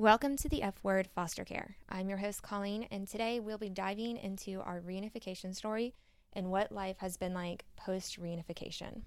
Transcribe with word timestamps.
Welcome 0.00 0.36
to 0.36 0.48
the 0.48 0.62
F 0.62 0.76
Word 0.82 1.08
Foster 1.14 1.44
Care. 1.44 1.76
I'm 1.90 2.08
your 2.08 2.16
host, 2.16 2.40
Colleen, 2.40 2.88
and 2.90 3.06
today 3.06 3.38
we'll 3.38 3.58
be 3.58 3.68
diving 3.68 4.16
into 4.16 4.62
our 4.62 4.80
reunification 4.80 5.54
story 5.54 5.92
and 6.32 6.50
what 6.50 6.72
life 6.72 6.96
has 7.00 7.18
been 7.18 7.34
like 7.34 7.66
post 7.76 8.18
reunification. 8.18 9.02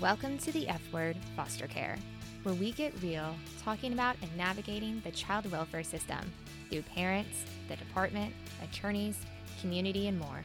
Welcome 0.00 0.38
to 0.38 0.50
the 0.50 0.66
F 0.66 0.80
Word 0.94 1.18
Foster 1.36 1.66
Care, 1.66 1.98
where 2.42 2.54
we 2.54 2.72
get 2.72 2.94
real 3.02 3.34
talking 3.62 3.92
about 3.92 4.16
and 4.22 4.34
navigating 4.34 5.02
the 5.04 5.10
child 5.10 5.52
welfare 5.52 5.84
system 5.84 6.32
through 6.70 6.84
parents, 6.84 7.44
the 7.68 7.76
department, 7.76 8.32
attorneys, 8.64 9.18
community, 9.60 10.08
and 10.08 10.18
more. 10.18 10.40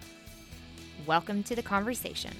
Welcome 1.05 1.41
to 1.43 1.55
the 1.55 1.63
conversation. 1.63 2.33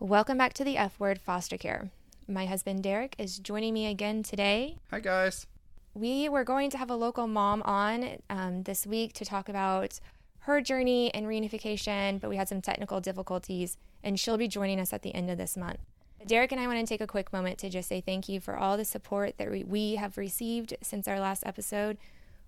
Welcome 0.00 0.38
back 0.38 0.52
to 0.54 0.62
the 0.62 0.76
F 0.76 1.00
Word 1.00 1.20
Foster 1.20 1.56
Care. 1.56 1.90
My 2.28 2.46
husband 2.46 2.84
Derek 2.84 3.16
is 3.18 3.40
joining 3.40 3.74
me 3.74 3.88
again 3.88 4.22
today. 4.22 4.76
Hi, 4.92 5.00
guys. 5.00 5.48
We 5.92 6.28
were 6.28 6.44
going 6.44 6.70
to 6.70 6.78
have 6.78 6.88
a 6.88 6.94
local 6.94 7.26
mom 7.26 7.62
on 7.62 8.18
um, 8.30 8.62
this 8.62 8.86
week 8.86 9.12
to 9.14 9.24
talk 9.24 9.48
about 9.48 9.98
her 10.42 10.60
journey 10.60 11.12
and 11.12 11.26
reunification, 11.26 12.20
but 12.20 12.30
we 12.30 12.36
had 12.36 12.48
some 12.48 12.62
technical 12.62 13.00
difficulties, 13.00 13.76
and 14.04 14.20
she'll 14.20 14.36
be 14.36 14.46
joining 14.46 14.78
us 14.78 14.92
at 14.92 15.02
the 15.02 15.12
end 15.16 15.30
of 15.30 15.36
this 15.36 15.56
month. 15.56 15.80
Derek 16.24 16.52
and 16.52 16.60
I 16.60 16.68
want 16.68 16.78
to 16.78 16.86
take 16.86 17.00
a 17.00 17.06
quick 17.08 17.32
moment 17.32 17.58
to 17.58 17.68
just 17.68 17.88
say 17.88 18.00
thank 18.00 18.28
you 18.28 18.38
for 18.38 18.56
all 18.56 18.76
the 18.76 18.84
support 18.84 19.36
that 19.38 19.50
we, 19.50 19.64
we 19.64 19.96
have 19.96 20.16
received 20.16 20.76
since 20.80 21.08
our 21.08 21.18
last 21.18 21.44
episode. 21.44 21.98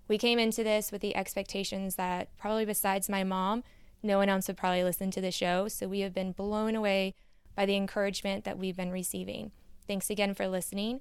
We 0.07 0.19
came 0.19 0.39
into 0.39 0.63
this 0.63 0.93
with 0.93 1.01
the 1.01 1.17
expectations 1.17 1.97
that 1.97 2.29
probably 2.39 2.65
besides 2.65 3.09
my 3.09 3.25
mom, 3.25 3.65
no 4.05 4.19
one 4.19 4.29
else 4.29 4.47
would 4.47 4.57
probably 4.57 4.85
listen 4.85 5.11
to 5.11 5.21
the 5.21 5.33
show. 5.33 5.67
So 5.67 5.89
we 5.89 6.01
have 6.01 6.15
been 6.15 6.31
blown 6.31 6.77
away 6.77 7.17
by 7.55 7.67
the 7.67 7.77
encouragement 7.77 8.45
that 8.45 8.59
we've 8.59 8.77
been 8.77 8.93
receiving. 8.93 9.53
Thanks 9.87 10.11
again 10.11 10.35
for 10.35 10.47
listening 10.47 11.01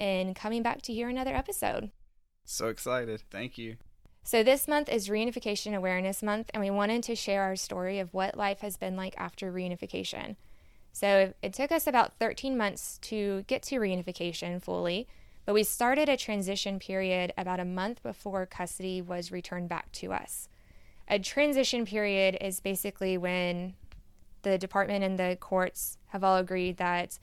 and 0.00 0.36
coming 0.36 0.62
back 0.62 0.82
to 0.82 0.92
hear 0.92 1.08
another 1.08 1.34
episode. 1.34 1.90
So 2.44 2.68
excited. 2.68 3.22
Thank 3.30 3.58
you. 3.58 3.76
So, 4.24 4.42
this 4.42 4.68
month 4.68 4.90
is 4.90 5.08
Reunification 5.08 5.74
Awareness 5.74 6.22
Month, 6.22 6.50
and 6.52 6.62
we 6.62 6.70
wanted 6.70 7.02
to 7.04 7.14
share 7.14 7.42
our 7.44 7.56
story 7.56 7.98
of 7.98 8.12
what 8.12 8.36
life 8.36 8.60
has 8.60 8.76
been 8.76 8.94
like 8.94 9.14
after 9.16 9.50
reunification. 9.50 10.36
So, 10.92 11.32
it 11.42 11.54
took 11.54 11.72
us 11.72 11.86
about 11.86 12.18
13 12.18 12.54
months 12.54 12.98
to 13.04 13.44
get 13.46 13.62
to 13.64 13.76
reunification 13.76 14.62
fully, 14.62 15.08
but 15.46 15.54
we 15.54 15.64
started 15.64 16.10
a 16.10 16.16
transition 16.18 16.78
period 16.78 17.32
about 17.38 17.58
a 17.58 17.64
month 17.64 18.02
before 18.02 18.44
custody 18.44 19.00
was 19.00 19.32
returned 19.32 19.70
back 19.70 19.90
to 19.92 20.12
us. 20.12 20.50
A 21.08 21.18
transition 21.18 21.86
period 21.86 22.36
is 22.38 22.60
basically 22.60 23.16
when 23.16 23.76
the 24.48 24.58
department 24.58 25.04
and 25.04 25.18
the 25.18 25.36
courts 25.40 25.98
have 26.08 26.24
all 26.24 26.36
agreed 26.36 26.76
that 26.78 27.18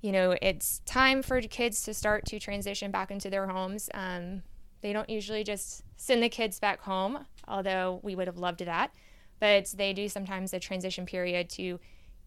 you 0.00 0.12
know 0.12 0.36
it's 0.40 0.80
time 0.86 1.22
for 1.22 1.40
kids 1.40 1.82
to 1.82 1.92
start 1.92 2.24
to 2.24 2.38
transition 2.38 2.90
back 2.90 3.10
into 3.10 3.28
their 3.28 3.46
homes 3.46 3.88
um, 3.94 4.42
they 4.80 4.92
don't 4.92 5.10
usually 5.10 5.44
just 5.44 5.82
send 5.96 6.22
the 6.22 6.28
kids 6.28 6.58
back 6.58 6.80
home, 6.80 7.26
although 7.46 8.00
we 8.02 8.14
would 8.14 8.26
have 8.26 8.38
loved 8.38 8.60
that. 8.60 8.94
But 9.38 9.66
they 9.76 9.92
do 9.92 10.08
sometimes 10.08 10.52
a 10.52 10.60
transition 10.60 11.06
period 11.06 11.48
to 11.50 11.80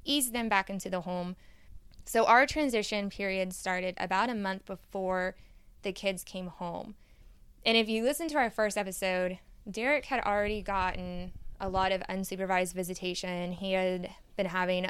ease 0.04 0.32
them 0.32 0.50
back 0.50 0.70
into 0.70 0.90
the 0.90 1.02
home. 1.02 1.36
So 2.06 2.26
our 2.26 2.46
transition 2.46 3.10
period 3.10 3.54
started 3.54 3.96
about 3.98 4.30
a 4.30 4.36
month 4.36 4.66
before 4.66 5.36
the 5.84 5.92
kids 5.92 6.24
came 6.24 6.48
home. 6.48 6.96
And 7.66 7.78
if 7.78 7.88
you 7.88 8.04
listen 8.04 8.28
to 8.30 8.38
our 8.38 8.50
first 8.50 8.78
episode, 8.78 9.40
Derek 9.70 10.06
had 10.06 10.24
already 10.24 10.62
gotten 10.62 11.32
a 11.64 11.70
lot 11.70 11.94
of 11.94 12.02
unsupervised 12.10 12.74
visitation. 12.74 13.54
He 13.54 13.72
had 13.72 14.10
been 14.36 14.48
having 14.48 14.90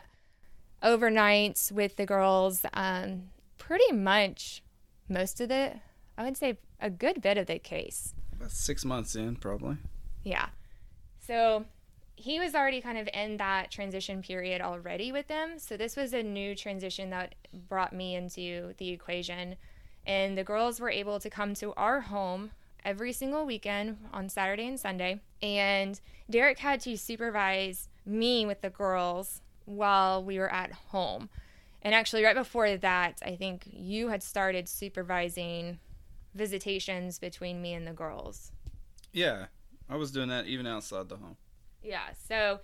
overnights 0.82 1.72
with 1.72 1.96
the 1.96 2.06
girls 2.06 2.66
um, 2.74 3.30
pretty 3.58 3.94
much 3.94 4.64
most 5.08 5.40
of 5.40 5.50
the 5.50 5.74
I 6.18 6.24
would 6.24 6.38
say 6.38 6.58
a 6.80 6.90
good 6.90 7.22
bit 7.22 7.38
of 7.38 7.48
the 7.48 7.60
case. 7.60 8.14
About 8.34 8.52
six 8.52 8.84
months 8.86 9.16
in, 9.16 9.36
probably. 9.36 9.78
Yeah. 10.24 10.48
So 11.26 11.66
he 12.16 12.40
was 12.40 12.54
already 12.54 12.82
kind 12.82 12.98
of 12.98 13.10
in 13.14 13.38
that 13.38 13.72
transition 13.72 14.22
period 14.22 14.62
already 14.62 15.12
with 15.12 15.28
them. 15.28 15.58
So 15.58 15.78
this 15.78 15.96
was 15.96 16.14
a 16.14 16.22
new 16.22 16.56
transition 16.56 17.10
that 17.10 17.36
brought 17.68 17.94
me 17.94 18.16
into 18.16 18.74
the 18.78 18.90
equation. 18.90 19.56
And 20.06 20.38
the 20.38 20.44
girls 20.44 20.80
were 20.80 20.92
able 20.92 21.20
to 21.20 21.30
come 21.30 21.54
to 21.56 21.74
our 21.74 22.02
home 22.02 22.52
every 22.86 23.14
single 23.14 23.46
weekend 23.46 23.98
on 24.12 24.30
Saturday 24.30 24.68
and 24.68 24.80
Sunday. 24.80 25.22
And 25.42 26.00
Derek 26.30 26.60
had 26.60 26.80
to 26.82 26.98
supervise 26.98 27.90
me 28.06 28.46
with 28.46 28.62
the 28.62 28.70
girls 28.70 29.42
while 29.66 30.24
we 30.24 30.40
were 30.40 30.52
at 30.52 30.72
home. 30.72 31.30
And 31.82 31.94
actually, 31.94 32.24
right 32.24 32.36
before 32.36 32.78
that, 32.78 33.20
I 33.26 33.36
think 33.36 33.64
you 33.66 34.08
had 34.08 34.24
started 34.24 34.70
supervising 34.70 35.80
visitations 36.34 37.20
between 37.20 37.62
me 37.62 37.74
and 37.74 37.86
the 37.86 37.92
girls. 37.92 38.52
Yeah, 39.12 39.48
I 39.90 39.98
was 39.98 40.12
doing 40.12 40.30
that 40.30 40.48
even 40.48 40.66
outside 40.66 41.10
the 41.10 41.18
home. 41.18 41.38
Yeah, 41.84 42.10
so 42.28 42.62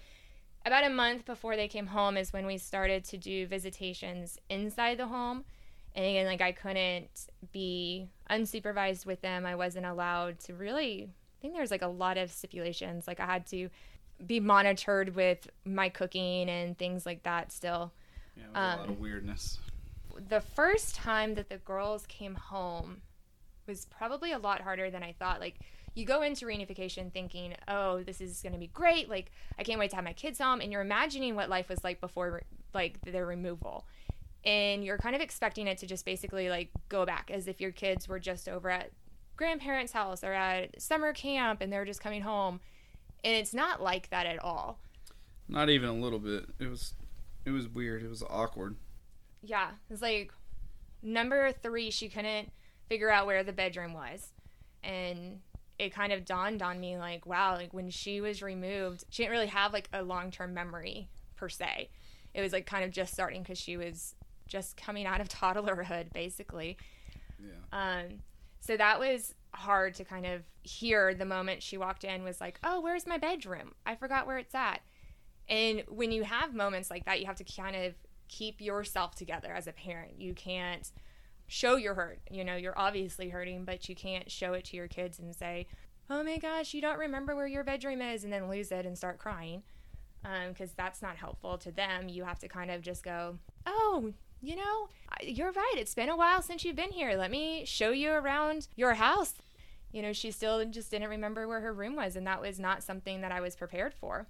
about 0.65 0.85
a 0.85 0.89
month 0.89 1.25
before 1.25 1.55
they 1.55 1.67
came 1.67 1.87
home 1.87 2.17
is 2.17 2.33
when 2.33 2.45
we 2.45 2.57
started 2.57 3.03
to 3.05 3.17
do 3.17 3.45
visitations 3.45 4.39
inside 4.49 4.97
the 4.97 5.07
home. 5.07 5.43
And 5.95 6.05
again, 6.05 6.25
like 6.25 6.41
I 6.41 6.51
couldn't 6.51 7.09
be 7.51 8.07
unsupervised 8.29 9.05
with 9.05 9.21
them. 9.21 9.45
I 9.45 9.55
wasn't 9.55 9.85
allowed 9.85 10.39
to 10.41 10.53
really, 10.53 11.09
I 11.09 11.41
think 11.41 11.53
there's 11.55 11.71
like 11.71 11.81
a 11.81 11.87
lot 11.87 12.17
of 12.17 12.31
stipulations. 12.31 13.07
Like 13.07 13.19
I 13.19 13.25
had 13.25 13.45
to 13.47 13.69
be 14.25 14.39
monitored 14.39 15.15
with 15.15 15.49
my 15.65 15.89
cooking 15.89 16.49
and 16.49 16.77
things 16.77 17.05
like 17.05 17.23
that 17.23 17.51
still. 17.51 17.91
Yeah, 18.35 18.43
um, 18.53 18.55
a 18.55 18.81
lot 18.81 18.85
of 18.85 18.95
um, 18.95 18.99
weirdness. 18.99 19.57
The 20.29 20.41
first 20.41 20.95
time 20.95 21.35
that 21.35 21.49
the 21.49 21.57
girls 21.57 22.05
came 22.07 22.35
home, 22.35 23.01
was 23.69 23.85
probably 23.85 24.33
a 24.33 24.39
lot 24.39 24.61
harder 24.61 24.89
than 24.89 25.03
I 25.03 25.13
thought. 25.13 25.39
Like 25.39 25.59
you 25.93 26.05
go 26.05 26.21
into 26.23 26.45
reunification 26.45 27.13
thinking, 27.13 27.55
"Oh, 27.67 28.03
this 28.03 28.19
is 28.19 28.41
going 28.41 28.53
to 28.53 28.59
be 28.59 28.67
great. 28.67 29.07
Like 29.07 29.31
I 29.57 29.63
can't 29.63 29.79
wait 29.79 29.91
to 29.91 29.95
have 29.95 30.03
my 30.03 30.13
kids 30.13 30.39
home." 30.39 30.59
And 30.59 30.71
you're 30.73 30.81
imagining 30.81 31.35
what 31.35 31.49
life 31.49 31.69
was 31.69 31.83
like 31.83 32.01
before 32.01 32.41
like 32.73 32.99
their 33.01 33.25
removal. 33.25 33.85
And 34.45 34.83
you're 34.83 34.97
kind 34.97 35.15
of 35.15 35.21
expecting 35.21 35.67
it 35.67 35.77
to 35.79 35.87
just 35.87 36.05
basically 36.05 36.49
like 36.49 36.69
go 36.87 37.05
back 37.05 37.29
as 37.31 37.47
if 37.47 37.59
your 37.59 37.71
kids 37.71 38.07
were 38.07 38.19
just 38.19 38.47
over 38.47 38.69
at 38.69 38.91
grandparents' 39.35 39.91
house 39.91 40.23
or 40.23 40.33
at 40.33 40.81
summer 40.81 41.13
camp 41.13 41.61
and 41.61 41.71
they're 41.71 41.85
just 41.85 42.01
coming 42.01 42.21
home. 42.21 42.59
And 43.23 43.35
it's 43.35 43.53
not 43.53 43.81
like 43.81 44.09
that 44.09 44.25
at 44.25 44.39
all. 44.39 44.79
Not 45.47 45.69
even 45.69 45.89
a 45.89 45.93
little 45.93 46.19
bit. 46.19 46.45
It 46.59 46.69
was 46.69 46.93
it 47.45 47.51
was 47.51 47.67
weird. 47.67 48.03
It 48.03 48.09
was 48.09 48.23
awkward. 48.29 48.75
Yeah. 49.41 49.71
It's 49.89 50.01
like 50.01 50.31
number 51.01 51.51
3 51.51 51.91
she 51.91 52.09
couldn't 52.09 52.51
figure 52.87 53.09
out 53.09 53.25
where 53.25 53.43
the 53.43 53.53
bedroom 53.53 53.93
was. 53.93 54.31
And 54.83 55.39
it 55.77 55.93
kind 55.93 56.11
of 56.11 56.25
dawned 56.25 56.61
on 56.61 56.79
me 56.79 56.97
like, 56.97 57.25
wow, 57.25 57.55
like 57.55 57.73
when 57.73 57.89
she 57.89 58.19
was 58.19 58.41
removed, 58.41 59.05
she 59.09 59.23
didn't 59.23 59.31
really 59.31 59.47
have 59.47 59.73
like 59.73 59.89
a 59.93 60.03
long 60.03 60.31
term 60.31 60.53
memory 60.53 61.09
per 61.35 61.49
se. 61.49 61.89
It 62.33 62.41
was 62.41 62.51
like 62.51 62.65
kind 62.65 62.83
of 62.83 62.91
just 62.91 63.13
starting 63.13 63.41
because 63.41 63.57
she 63.57 63.77
was 63.77 64.15
just 64.49 64.75
coming 64.75 65.05
out 65.05 65.21
of 65.21 65.29
toddlerhood, 65.29 66.11
basically. 66.11 66.77
Yeah. 67.39 68.01
Um, 68.01 68.19
so 68.59 68.75
that 68.75 68.99
was 68.99 69.33
hard 69.53 69.95
to 69.95 70.03
kind 70.03 70.25
of 70.25 70.43
hear 70.63 71.13
the 71.13 71.25
moment 71.25 71.63
she 71.63 71.77
walked 71.77 72.03
in 72.03 72.23
was 72.23 72.41
like, 72.41 72.59
oh, 72.63 72.81
where's 72.81 73.07
my 73.07 73.17
bedroom? 73.17 73.73
I 73.85 73.95
forgot 73.95 74.27
where 74.27 74.37
it's 74.37 74.53
at. 74.53 74.81
And 75.47 75.83
when 75.87 76.11
you 76.11 76.23
have 76.23 76.53
moments 76.53 76.91
like 76.91 77.05
that, 77.05 77.19
you 77.19 77.25
have 77.25 77.37
to 77.37 77.43
kind 77.43 77.75
of 77.75 77.93
keep 78.27 78.61
yourself 78.61 79.15
together 79.15 79.51
as 79.51 79.65
a 79.65 79.71
parent. 79.71 80.19
You 80.19 80.33
can't 80.33 80.91
show 81.47 81.75
your 81.75 81.95
hurt. 81.95 82.19
You 82.29 82.43
know, 82.43 82.55
you're 82.55 82.77
obviously 82.77 83.29
hurting, 83.29 83.65
but 83.65 83.89
you 83.89 83.95
can't 83.95 84.29
show 84.29 84.53
it 84.53 84.65
to 84.65 84.77
your 84.77 84.87
kids 84.87 85.17
and 85.17 85.35
say, 85.35 85.65
oh 86.09 86.23
my 86.23 86.37
gosh, 86.37 86.73
you 86.73 86.81
don't 86.81 86.99
remember 86.99 87.35
where 87.35 87.47
your 87.47 87.63
bedroom 87.63 88.01
is, 88.01 88.23
and 88.23 88.31
then 88.31 88.49
lose 88.49 88.71
it 88.71 88.85
and 88.85 88.97
start 88.97 89.17
crying. 89.17 89.63
Because 90.21 90.69
um, 90.69 90.75
that's 90.77 91.01
not 91.01 91.15
helpful 91.15 91.57
to 91.59 91.71
them. 91.71 92.09
You 92.09 92.23
have 92.25 92.39
to 92.39 92.47
kind 92.47 92.69
of 92.69 92.81
just 92.81 93.03
go, 93.03 93.37
oh, 93.65 94.13
you 94.41 94.55
know, 94.55 94.89
you're 95.21 95.51
right. 95.51 95.75
It's 95.77 95.95
been 95.95 96.09
a 96.09 96.17
while 96.17 96.41
since 96.41 96.63
you've 96.63 96.75
been 96.75 96.91
here. 96.91 97.15
Let 97.15 97.31
me 97.31 97.65
show 97.65 97.91
you 97.91 98.11
around 98.11 98.67
your 98.75 98.93
house. 98.93 99.33
You 99.91 100.01
know, 100.01 100.13
she 100.13 100.31
still 100.31 100.63
just 100.65 100.91
didn't 100.91 101.09
remember 101.09 101.47
where 101.47 101.61
her 101.61 101.73
room 101.73 101.95
was, 101.95 102.15
and 102.15 102.25
that 102.27 102.41
was 102.41 102.59
not 102.59 102.83
something 102.83 103.21
that 103.21 103.31
I 103.31 103.41
was 103.41 103.55
prepared 103.55 103.93
for. 103.93 104.27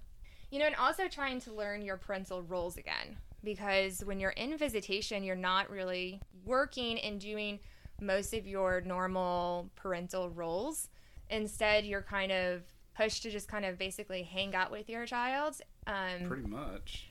You 0.50 0.58
know, 0.58 0.66
and 0.66 0.76
also 0.76 1.06
trying 1.06 1.40
to 1.42 1.52
learn 1.52 1.82
your 1.82 1.96
parental 1.96 2.42
roles 2.42 2.76
again 2.76 3.18
because 3.44 4.04
when 4.04 4.20
you're 4.20 4.30
in 4.30 4.56
visitation, 4.56 5.22
you're 5.22 5.36
not 5.36 5.70
really 5.70 6.20
working 6.44 6.98
and 6.98 7.20
doing 7.20 7.60
most 8.00 8.34
of 8.34 8.46
your 8.46 8.80
normal 8.80 9.70
parental 9.76 10.30
roles. 10.30 10.88
Instead, 11.28 11.84
you're 11.84 12.02
kind 12.02 12.32
of 12.32 12.62
pushed 12.96 13.22
to 13.22 13.30
just 13.30 13.48
kind 13.48 13.64
of 13.64 13.78
basically 13.78 14.22
hang 14.22 14.54
out 14.54 14.70
with 14.70 14.88
your 14.88 15.06
child. 15.06 15.56
Um, 15.86 16.28
Pretty 16.28 16.48
much. 16.48 17.09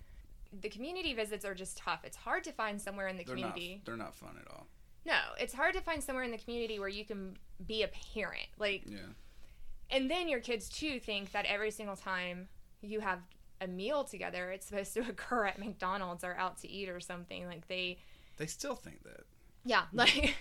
The 0.61 0.69
community 0.69 1.13
visits 1.13 1.45
are 1.45 1.53
just 1.55 1.77
tough. 1.77 2.01
It's 2.03 2.17
hard 2.17 2.43
to 2.45 2.51
find 2.51 2.81
somewhere 2.81 3.07
in 3.07 3.17
the 3.17 3.23
they're 3.23 3.35
community. 3.35 3.75
Not, 3.75 3.85
they're 3.85 3.97
not 3.97 4.15
fun 4.15 4.35
at 4.41 4.49
all. 4.51 4.67
No, 5.05 5.17
it's 5.39 5.53
hard 5.53 5.73
to 5.75 5.81
find 5.81 6.03
somewhere 6.03 6.23
in 6.23 6.31
the 6.31 6.37
community 6.37 6.79
where 6.79 6.89
you 6.89 7.05
can 7.05 7.37
be 7.65 7.83
a 7.83 7.87
parent. 8.13 8.47
Like, 8.57 8.83
yeah. 8.85 8.97
And 9.91 10.09
then 10.09 10.27
your 10.27 10.39
kids 10.39 10.69
too 10.69 10.99
think 10.99 11.31
that 11.31 11.45
every 11.45 11.71
single 11.71 11.95
time 11.95 12.47
you 12.81 12.99
have 12.99 13.19
a 13.61 13.67
meal 13.67 14.03
together, 14.03 14.51
it's 14.51 14.67
supposed 14.67 14.93
to 14.95 14.99
occur 15.09 15.45
at 15.45 15.59
McDonald's 15.59 16.23
or 16.23 16.35
out 16.35 16.57
to 16.59 16.69
eat 16.69 16.89
or 16.89 16.99
something. 16.99 17.45
Like 17.47 17.67
they 17.67 17.97
They 18.37 18.45
still 18.45 18.75
think 18.75 19.03
that. 19.03 19.21
yeah, 19.65 19.83
like 19.93 20.35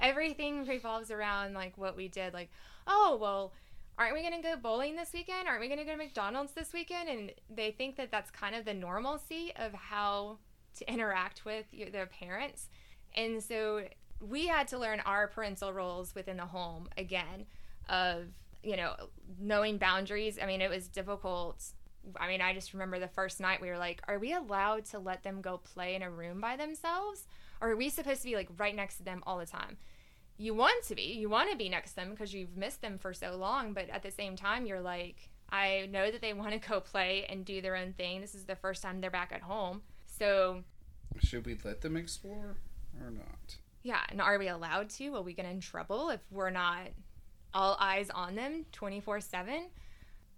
everything 0.00 0.66
revolves 0.66 1.10
around 1.10 1.54
like 1.54 1.76
what 1.76 1.96
we 1.96 2.08
did. 2.08 2.32
Like, 2.32 2.50
oh 2.86 3.18
well, 3.20 3.52
aren't 3.98 4.14
we 4.14 4.22
gonna 4.22 4.42
go 4.42 4.56
bowling 4.56 4.96
this 4.96 5.12
weekend? 5.12 5.48
Aren't 5.48 5.60
we 5.60 5.68
gonna 5.68 5.84
go 5.84 5.92
to 5.92 5.96
McDonald's 5.96 6.52
this 6.52 6.72
weekend? 6.72 7.08
And 7.08 7.32
they 7.48 7.70
think 7.70 7.96
that 7.96 8.10
that's 8.10 8.30
kind 8.30 8.54
of 8.54 8.64
the 8.64 8.74
normalcy 8.74 9.52
of 9.56 9.72
how 9.72 10.38
to 10.78 10.92
interact 10.92 11.44
with 11.44 11.66
your, 11.72 11.90
their 11.90 12.06
parents. 12.06 12.68
And 13.14 13.42
so 13.42 13.84
we 14.20 14.46
had 14.46 14.68
to 14.68 14.78
learn 14.78 15.00
our 15.00 15.28
parental 15.28 15.72
roles 15.72 16.14
within 16.14 16.36
the 16.36 16.46
home 16.46 16.88
again, 16.96 17.46
of 17.88 18.26
you 18.62 18.76
know 18.76 18.94
knowing 19.38 19.78
boundaries. 19.78 20.38
I 20.42 20.46
mean, 20.46 20.60
it 20.60 20.70
was 20.70 20.88
difficult. 20.88 21.64
I 22.18 22.28
mean, 22.28 22.40
I 22.40 22.54
just 22.54 22.72
remember 22.72 22.98
the 22.98 23.08
first 23.08 23.40
night 23.40 23.60
we 23.60 23.68
were 23.68 23.78
like, 23.78 24.00
are 24.06 24.18
we 24.18 24.32
allowed 24.32 24.84
to 24.86 24.98
let 24.98 25.24
them 25.24 25.40
go 25.40 25.58
play 25.58 25.94
in 25.94 26.02
a 26.02 26.10
room 26.10 26.40
by 26.40 26.56
themselves? 26.56 27.26
Or 27.60 27.70
are 27.70 27.76
we 27.76 27.88
supposed 27.88 28.22
to 28.22 28.28
be 28.28 28.36
like 28.36 28.48
right 28.58 28.76
next 28.76 28.98
to 28.98 29.02
them 29.02 29.22
all 29.26 29.38
the 29.38 29.46
time? 29.46 29.78
You 30.38 30.54
want 30.54 30.84
to 30.84 30.94
be, 30.94 31.02
you 31.02 31.28
want 31.28 31.50
to 31.50 31.56
be 31.56 31.68
next 31.68 31.90
to 31.90 31.96
them 31.96 32.10
because 32.10 32.34
you've 32.34 32.56
missed 32.56 32.82
them 32.82 32.98
for 32.98 33.14
so 33.14 33.36
long, 33.36 33.72
but 33.72 33.88
at 33.90 34.02
the 34.02 34.10
same 34.10 34.36
time, 34.36 34.66
you're 34.66 34.80
like, 34.80 35.30
I 35.50 35.88
know 35.90 36.10
that 36.10 36.20
they 36.20 36.32
want 36.42 36.52
to 36.60 36.68
go 36.68 36.80
play 36.80 37.24
and 37.28 37.44
do 37.44 37.60
their 37.62 37.76
own 37.76 37.94
thing. 37.94 38.20
This 38.20 38.34
is 38.34 38.44
the 38.44 38.56
first 38.56 38.82
time 38.82 39.00
they're 39.00 39.10
back 39.10 39.32
at 39.32 39.42
home. 39.42 39.82
So, 40.06 40.62
Should 41.20 41.46
we 41.46 41.56
let 41.64 41.80
them 41.80 41.96
explore 41.96 42.56
or 43.02 43.10
not? 43.10 43.56
yeah, 43.82 44.00
and 44.10 44.20
are 44.20 44.38
we 44.38 44.48
allowed 44.48 44.90
to? 44.90 45.10
Will 45.10 45.22
we 45.22 45.32
get 45.32 45.46
in 45.46 45.60
trouble 45.60 46.10
if 46.10 46.20
we're 46.30 46.50
not 46.50 46.88
all 47.54 47.76
eyes 47.80 48.10
on 48.10 48.34
them 48.34 48.66
24 48.72 49.20
7? 49.20 49.68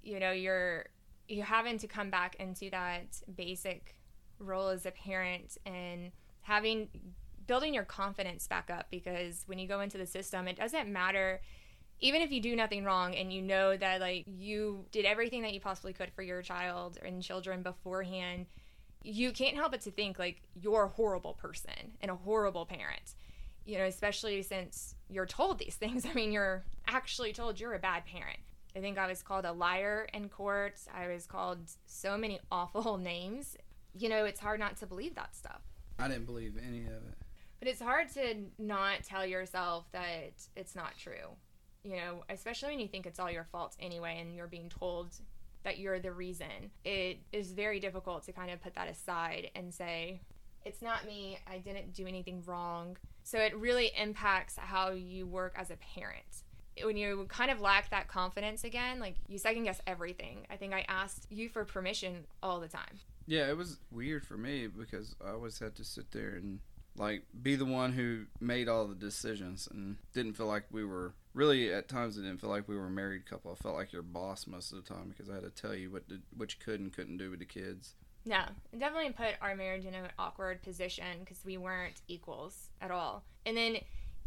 You 0.03 0.21
know, 0.21 0.33
you're 0.33 0.87
you're 1.29 1.45
having 1.45 1.79
to 1.79 1.87
come 1.87 2.11
back 2.11 2.37
into 2.37 2.71
that 2.71 3.07
basic 3.37 3.97
role 4.39 4.69
as 4.69 4.87
a 4.87 4.91
parent 4.91 5.57
and 5.67 6.11
having 6.43 6.89
building 7.49 7.75
your 7.75 7.85
confidence 7.85 8.47
back 8.47 8.71
up 8.71 8.87
because 8.91 9.43
when 9.47 9.59
you 9.59 9.67
go 9.67 9.81
into 9.81 9.99
the 9.99 10.07
system, 10.07 10.47
it 10.47 10.57
doesn't 10.57 10.89
matter 10.93 11.41
even 12.01 12.23
if 12.23 12.31
you 12.31 12.41
do 12.41 12.55
nothing 12.55 12.85
wrong 12.85 13.15
and 13.15 13.33
you 13.33 13.43
know 13.43 13.77
that 13.77 14.01
like 14.01 14.25
you 14.27 14.85
did 14.93 15.05
everything 15.05 15.43
that 15.43 15.53
you 15.53 15.61
possibly 15.61 15.93
could 15.93 16.13
for 16.13 16.23
your 16.23 16.43
child 16.43 16.99
and 17.05 17.23
children 17.23 17.63
beforehand, 17.63 18.47
you 19.03 19.33
can't 19.33 19.57
help 19.57 19.73
but 19.73 19.81
to 19.81 19.91
think 19.91 20.19
like 20.19 20.43
you're 20.55 20.85
a 20.85 20.89
horrible 20.89 21.35
person 21.35 21.93
and 22.01 22.11
a 22.11 22.15
horrible 22.15 22.67
parent. 22.67 23.15
You 23.65 23.79
know, 23.79 23.85
especially 23.85 24.43
since 24.43 24.95
you're 25.09 25.27
told 25.27 25.59
these 25.59 25.75
things. 25.81 26.07
I 26.07 26.13
mean, 26.15 26.33
you're 26.33 26.65
actually 26.87 27.33
told 27.33 27.59
you're 27.59 27.75
a 27.75 27.81
bad 27.81 28.05
parent. 28.07 28.39
I 28.77 28.81
think 28.81 28.97
I 28.99 29.09
was 29.09 29.23
called 29.23 29.45
a 29.45 29.53
liar 29.53 30.07
in 30.15 30.29
court. 30.29 30.79
I 30.95 31.09
was 31.09 31.27
called 31.27 31.59
so 31.87 32.17
many 32.17 32.39
awful 32.53 32.97
names. 32.97 33.57
You 33.95 34.09
know, 34.09 34.25
it's 34.25 34.41
hard 34.41 34.61
not 34.61 34.77
to 34.79 34.87
believe 34.87 35.17
that 35.17 35.35
stuff. 35.35 35.63
I 35.99 36.07
didn't 36.07 36.27
believe 36.27 36.57
any 36.65 36.83
of 36.83 36.93
it. 36.93 37.19
But 37.59 37.69
it's 37.69 37.81
hard 37.81 38.09
to 38.15 38.37
not 38.59 39.03
tell 39.05 39.27
yourself 39.27 39.87
that 39.93 40.33
it's 40.57 40.75
not 40.77 40.97
true. 40.97 41.37
You 41.83 41.97
know, 41.97 42.25
especially 42.29 42.71
when 42.71 42.81
you 42.81 42.89
think 42.89 43.07
it's 43.07 43.19
all 43.19 43.31
your 43.31 43.45
fault 43.45 43.77
anyway 43.81 44.19
and 44.21 44.37
you're 44.37 44.47
being 44.47 44.69
told 44.69 45.15
that 45.65 45.79
you're 45.79 45.99
the 45.99 46.13
reason. 46.13 46.71
It 46.85 47.19
is 47.33 47.53
very 47.53 47.81
difficult 47.81 48.25
to 48.25 48.33
kind 48.33 48.51
of 48.51 48.61
put 48.63 48.75
that 48.75 48.89
aside 48.89 49.51
and 49.55 49.73
say, 49.73 50.21
it's 50.65 50.83
not 50.83 51.07
me, 51.07 51.39
I 51.51 51.59
didn't 51.59 51.95
do 51.95 52.07
anything 52.07 52.43
wrong. 52.47 52.97
So 53.23 53.39
it 53.39 53.57
really 53.57 53.91
impacts 53.99 54.57
how 54.57 54.91
you 54.91 55.27
work 55.27 55.55
as 55.57 55.71
a 55.71 55.77
parent. 55.77 56.45
When 56.83 56.97
you 56.97 57.27
kind 57.29 57.51
of 57.51 57.61
lack 57.61 57.91
that 57.91 58.07
confidence 58.07 58.65
again, 58.65 59.01
like 59.01 59.17
you 59.27 59.39
second 59.39 59.65
guess 59.65 59.81
everything. 59.87 60.47
I 60.51 60.57
think 60.57 60.73
I 60.73 60.85
asked 60.89 61.27
you 61.31 61.49
for 61.49 61.65
permission 61.65 62.25
all 62.43 62.61
the 62.61 62.69
time. 62.69 63.01
Yeah, 63.27 63.49
it 63.49 63.57
was 63.57 63.79
weird 63.91 64.25
for 64.25 64.37
me 64.37 64.69
because 64.69 65.15
I 65.25 65.31
always 65.31 65.59
had 65.59 65.75
to 65.77 65.85
sit 65.85 66.11
there 66.13 66.31
and 66.31 66.61
like 66.99 67.23
be 67.43 67.57
the 67.57 67.65
one 67.65 67.93
who 67.93 68.25
made 68.41 68.69
all 68.69 68.87
the 68.87 68.95
decisions 68.95 69.69
and 69.71 69.97
didn't 70.13 70.35
feel 70.35 70.47
like 70.47 70.65
we 70.71 70.85
were 70.85 71.15
really 71.35 71.73
at 71.73 71.89
times 71.89 72.19
it 72.19 72.23
didn't 72.23 72.41
feel 72.41 72.51
like 72.51 72.69
we 72.69 72.77
were 72.77 72.87
a 72.87 72.91
married 72.91 73.27
couple. 73.27 73.53
I 73.53 73.63
felt 73.63 73.77
like 73.77 73.93
your 73.93 74.03
boss 74.03 74.47
most 74.47 74.73
of 74.73 74.83
the 74.83 74.95
time 74.95 75.09
because 75.09 75.31
I 75.31 75.35
had 75.35 75.45
to 75.45 75.51
tell 75.51 75.75
you 75.75 75.91
what 75.91 76.09
to, 76.09 76.21
what 76.37 76.53
you 76.53 76.59
could 76.65 76.81
and 76.81 76.93
couldn't 76.93 77.19
do 77.19 77.31
with 77.31 77.39
the 77.39 77.45
kids. 77.45 77.95
No, 78.25 78.43
it 78.73 78.79
definitely 78.79 79.13
put 79.13 79.35
our 79.41 79.55
marriage 79.55 79.87
in 79.87 79.95
an 79.95 80.09
awkward 80.19 80.63
position 80.63 81.21
because 81.21 81.45
we 81.45 81.57
weren't 81.57 82.03
equals 82.09 82.69
at 82.81 82.91
all. 82.91 83.25
And 83.47 83.57
then 83.57 83.79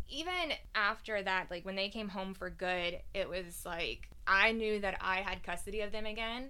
even 0.09 0.53
after 0.73 1.21
that, 1.21 1.47
like 1.51 1.65
when 1.65 1.75
they 1.75 1.89
came 1.89 2.09
home 2.09 2.33
for 2.33 2.49
good, 2.49 2.99
it 3.13 3.29
was 3.29 3.63
like 3.65 4.09
I 4.25 4.51
knew 4.51 4.79
that 4.79 4.97
I 5.01 5.17
had 5.17 5.43
custody 5.43 5.81
of 5.81 5.91
them 5.91 6.05
again, 6.05 6.49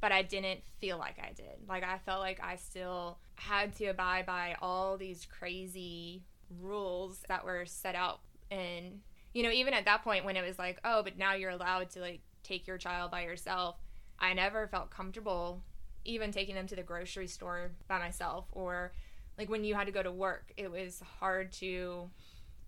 but 0.00 0.12
I 0.12 0.22
didn't 0.22 0.60
feel 0.80 0.98
like 0.98 1.18
I 1.18 1.32
did. 1.32 1.68
Like 1.68 1.84
I 1.84 1.98
felt 1.98 2.20
like 2.20 2.40
I 2.42 2.56
still 2.56 3.18
had 3.40 3.74
to 3.76 3.86
abide 3.86 4.26
by 4.26 4.54
all 4.60 4.96
these 4.96 5.26
crazy 5.26 6.22
rules 6.60 7.22
that 7.28 7.44
were 7.44 7.64
set 7.64 7.94
out 7.94 8.20
and 8.50 9.00
you 9.32 9.44
know, 9.44 9.50
even 9.50 9.74
at 9.74 9.84
that 9.84 10.02
point 10.02 10.24
when 10.24 10.36
it 10.36 10.44
was 10.44 10.58
like, 10.58 10.80
oh, 10.84 11.04
but 11.04 11.16
now 11.16 11.34
you're 11.34 11.50
allowed 11.50 11.90
to 11.90 12.00
like 12.00 12.20
take 12.42 12.66
your 12.66 12.78
child 12.78 13.12
by 13.12 13.22
yourself, 13.22 13.76
I 14.18 14.34
never 14.34 14.66
felt 14.66 14.90
comfortable 14.90 15.62
even 16.04 16.32
taking 16.32 16.54
them 16.54 16.66
to 16.66 16.74
the 16.76 16.82
grocery 16.82 17.28
store 17.28 17.70
by 17.86 17.98
myself 17.98 18.46
or 18.52 18.92
like 19.38 19.48
when 19.48 19.64
you 19.64 19.74
had 19.74 19.86
to 19.86 19.92
go 19.92 20.02
to 20.02 20.10
work 20.10 20.50
it 20.56 20.70
was 20.70 21.02
hard 21.20 21.52
to 21.52 22.08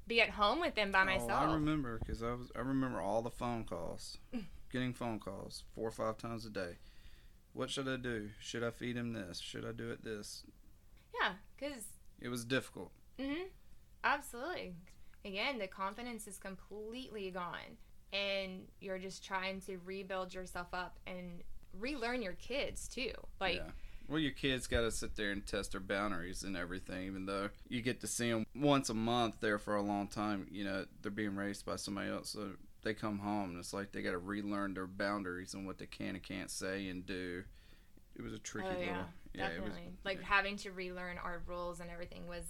be 0.06 0.20
at 0.20 0.30
home 0.30 0.60
with 0.60 0.74
them 0.74 0.92
by 0.92 1.02
myself 1.02 1.30
Oh, 1.30 1.50
I 1.50 1.54
remember 1.54 1.98
because 1.98 2.22
I 2.22 2.32
was 2.32 2.50
I 2.54 2.60
remember 2.60 3.00
all 3.00 3.22
the 3.22 3.30
phone 3.30 3.64
calls, 3.64 4.18
getting 4.72 4.92
phone 4.92 5.18
calls 5.18 5.64
four 5.74 5.88
or 5.88 5.92
five 5.92 6.18
times 6.18 6.44
a 6.44 6.50
day. 6.50 6.76
What 7.54 7.70
should 7.70 7.88
I 7.88 7.96
do? 7.96 8.30
Should 8.40 8.62
I 8.64 8.70
feed 8.70 8.96
him 8.96 9.12
this? 9.12 9.38
Should 9.38 9.64
I 9.64 9.72
do 9.72 9.90
it 9.90 10.04
this? 10.04 10.44
Yeah 11.20 11.32
because 11.56 11.84
It 12.20 12.28
was 12.28 12.44
difficult. 12.44 12.90
hmm 13.18 13.44
absolutely 14.04 14.74
again 15.24 15.58
the 15.58 15.66
confidence 15.68 16.26
is 16.26 16.38
completely 16.38 17.30
gone 17.30 17.76
and 18.12 18.66
you're 18.80 18.98
just 18.98 19.24
trying 19.24 19.60
to 19.60 19.78
rebuild 19.84 20.34
yourself 20.34 20.68
up 20.72 20.98
and 21.06 21.42
relearn 21.78 22.20
your 22.22 22.34
kids 22.34 22.88
too 22.88 23.12
like 23.40 23.56
yeah. 23.56 23.70
Well, 24.08 24.18
your 24.18 24.32
kids 24.32 24.66
got 24.66 24.80
to 24.80 24.90
sit 24.90 25.16
there 25.16 25.30
and 25.30 25.46
test 25.46 25.72
their 25.72 25.80
boundaries 25.80 26.42
and 26.42 26.56
everything, 26.56 27.06
even 27.06 27.24
though 27.24 27.50
you 27.68 27.80
get 27.80 28.00
to 28.00 28.06
see 28.06 28.30
them 28.30 28.44
once 28.54 28.90
a 28.90 28.94
month 28.94 29.36
there 29.40 29.58
for 29.58 29.76
a 29.76 29.80
long 29.80 30.08
time. 30.08 30.48
You 30.50 30.64
know, 30.64 30.84
they're 31.00 31.10
being 31.12 31.36
raised 31.36 31.64
by 31.64 31.76
somebody 31.76 32.10
else. 32.10 32.30
So 32.30 32.50
they 32.82 32.94
come 32.94 33.20
home 33.20 33.50
and 33.50 33.58
it's 33.58 33.72
like 33.72 33.92
they 33.92 34.02
got 34.02 34.10
to 34.10 34.18
relearn 34.18 34.74
their 34.74 34.88
boundaries 34.88 35.54
and 35.54 35.66
what 35.66 35.78
they 35.78 35.86
can 35.86 36.16
and 36.16 36.22
can't 36.22 36.50
say 36.50 36.88
and 36.88 37.06
do. 37.06 37.44
It 38.16 38.22
was 38.22 38.34
a 38.34 38.38
tricky 38.38 38.68
oh 38.72 38.80
yeah 38.80 38.86
little. 38.88 39.06
Yeah, 39.34 39.48
definitely 39.48 39.70
was. 39.70 40.04
like 40.04 40.22
having 40.22 40.56
to 40.58 40.70
relearn 40.70 41.18
our 41.18 41.42
rules 41.46 41.80
and 41.80 41.90
everything 41.90 42.26
was 42.26 42.44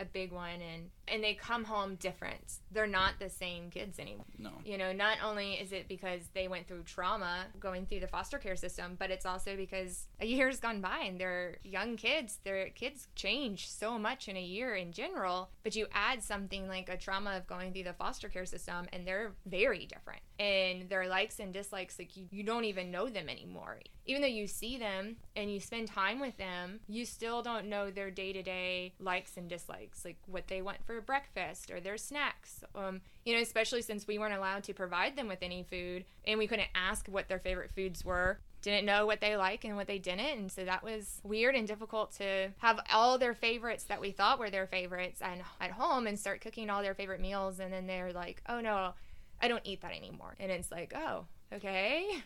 a 0.00 0.04
big 0.04 0.32
one 0.32 0.60
and 0.60 0.90
and 1.06 1.24
they 1.24 1.34
come 1.34 1.64
home 1.64 1.96
different. 1.96 2.58
They're 2.70 2.86
not 2.86 3.14
the 3.18 3.28
same 3.28 3.70
kids 3.70 3.98
anymore. 3.98 4.24
No. 4.38 4.50
you 4.64 4.78
know 4.78 4.92
not 4.92 5.18
only 5.22 5.54
is 5.54 5.72
it 5.72 5.88
because 5.88 6.22
they 6.34 6.48
went 6.48 6.66
through 6.66 6.84
trauma 6.84 7.46
going 7.58 7.86
through 7.86 8.00
the 8.00 8.06
foster 8.06 8.38
care 8.38 8.56
system 8.56 8.96
but 8.98 9.10
it's 9.10 9.26
also 9.26 9.56
because 9.56 10.06
a 10.20 10.26
year's 10.26 10.60
gone 10.60 10.80
by 10.80 11.00
and 11.06 11.20
they're 11.20 11.58
young 11.62 11.96
kids. 11.96 12.38
Their 12.44 12.70
kids 12.70 13.08
change 13.14 13.68
so 13.70 13.98
much 13.98 14.28
in 14.28 14.36
a 14.36 14.42
year 14.42 14.74
in 14.74 14.92
general 14.92 15.50
but 15.62 15.76
you 15.76 15.86
add 15.92 16.22
something 16.22 16.66
like 16.66 16.88
a 16.88 16.96
trauma 16.96 17.36
of 17.36 17.46
going 17.46 17.72
through 17.72 17.84
the 17.84 17.92
foster 17.92 18.28
care 18.28 18.46
system 18.46 18.86
and 18.92 19.06
they're 19.06 19.32
very 19.46 19.86
different. 19.86 20.22
And 20.38 20.88
their 20.88 21.06
likes 21.06 21.38
and 21.38 21.52
dislikes 21.52 21.98
like 21.98 22.16
you, 22.16 22.26
you 22.30 22.42
don't 22.42 22.64
even 22.64 22.90
know 22.90 23.10
them 23.10 23.28
anymore. 23.28 23.80
Even 24.06 24.22
though 24.22 24.28
you 24.28 24.46
see 24.46 24.78
them 24.78 25.16
and 25.36 25.52
you 25.52 25.60
spend 25.60 25.88
time 25.88 26.20
with 26.20 26.36
them 26.38 26.80
you 26.88 27.04
still 27.04 27.42
don't 27.42 27.66
know 27.66 27.90
their 27.90 28.10
day-to-day 28.10 28.94
likes 28.98 29.36
and 29.36 29.48
dislikes 29.48 29.89
like 30.04 30.16
what 30.26 30.48
they 30.48 30.62
want 30.62 30.78
for 30.84 31.00
breakfast 31.00 31.70
or 31.70 31.80
their 31.80 31.98
snacks. 31.98 32.64
Um, 32.74 33.00
you 33.24 33.34
know 33.34 33.42
especially 33.42 33.82
since 33.82 34.06
we 34.06 34.18
weren't 34.18 34.34
allowed 34.34 34.64
to 34.64 34.74
provide 34.74 35.16
them 35.16 35.28
with 35.28 35.40
any 35.42 35.62
food 35.62 36.04
and 36.26 36.38
we 36.38 36.46
couldn't 36.46 36.70
ask 36.74 37.06
what 37.06 37.28
their 37.28 37.38
favorite 37.38 37.70
foods 37.70 38.04
were 38.04 38.40
didn't 38.62 38.84
know 38.84 39.06
what 39.06 39.20
they 39.20 39.36
like 39.36 39.64
and 39.64 39.76
what 39.76 39.86
they 39.86 39.98
didn't. 39.98 40.38
And 40.38 40.52
so 40.52 40.64
that 40.64 40.82
was 40.82 41.20
weird 41.24 41.54
and 41.54 41.66
difficult 41.66 42.12
to 42.18 42.50
have 42.58 42.80
all 42.92 43.18
their 43.18 43.34
favorites 43.34 43.84
that 43.84 44.00
we 44.00 44.10
thought 44.10 44.38
were 44.38 44.50
their 44.50 44.66
favorites 44.66 45.22
and 45.22 45.42
at 45.60 45.70
home 45.70 46.06
and 46.06 46.18
start 46.18 46.40
cooking 46.40 46.68
all 46.68 46.82
their 46.82 46.94
favorite 46.94 47.20
meals. 47.20 47.60
And 47.60 47.72
then 47.72 47.86
they're 47.86 48.12
like 48.12 48.42
oh 48.48 48.60
no 48.60 48.92
i 49.40 49.48
don't 49.48 49.62
eat 49.64 49.80
that 49.82 49.92
anymore. 49.94 50.34
And 50.38 50.50
it's 50.50 50.70
like 50.70 50.92
oh 50.94 51.26
okay. 51.52 52.22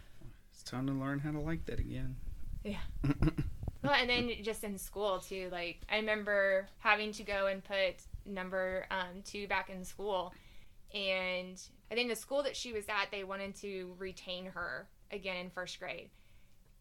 It's 0.53 0.63
time 0.63 0.87
to 0.87 0.93
learn 0.93 1.19
how 1.21 1.33
to 1.33 1.41
like 1.41 1.65
that 1.67 1.81
again. 1.81 2.17
Yeah. 2.63 2.79
well 3.85 3.95
and 3.95 4.09
then 4.09 4.31
just 4.43 4.65
in 4.65 4.79
school 4.79 5.19
too 5.19 5.49
like 5.53 5.83
i 5.91 5.97
remember 5.97 6.67
having 6.79 7.13
to 7.13 7.23
go 7.23 7.47
and 7.47 7.63
put 7.63 7.97
number 8.27 8.87
um, 8.91 9.23
two 9.25 9.47
back 9.47 9.71
in 9.71 9.85
school. 9.85 10.33
And 10.95 11.61
i 11.91 11.95
think 11.95 12.09
the 12.09 12.17
school 12.17 12.43
that 12.43 12.57
she 12.57 12.73
was 12.73 12.85
at 12.89 13.11
they 13.11 13.25
wanted 13.25 13.55
to 13.57 13.95
retain 13.99 14.47
her 14.47 14.89
again 15.11 15.37
in 15.37 15.51
first 15.51 15.79
grade. 15.79 16.11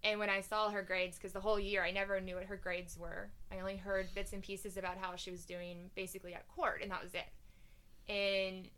And 0.04 0.20
when 0.20 0.30
i 0.30 0.42
saw 0.42 0.70
her 0.70 0.84
grades 0.84 1.18
because 1.18 1.34
the 1.34 1.40
whole 1.40 1.60
year 1.60 1.84
i 1.84 1.92
never 1.92 2.20
knew 2.22 2.36
what 2.36 2.46
her 2.46 2.58
grades 2.58 2.98
were. 2.98 3.30
I 3.52 3.60
only 3.60 3.78
heard 3.78 4.14
bits 4.14 4.34
and 4.34 4.44
pieces 4.44 4.78
about 4.78 4.98
how 4.98 5.16
she 5.16 5.32
was 5.32 5.46
doing 5.46 5.90
basically 5.96 6.34
at 6.34 6.48
court 6.48 6.82
and 6.82 6.92
that 6.92 7.04
was 7.04 7.14
it. 7.14 8.12
And 8.12 8.70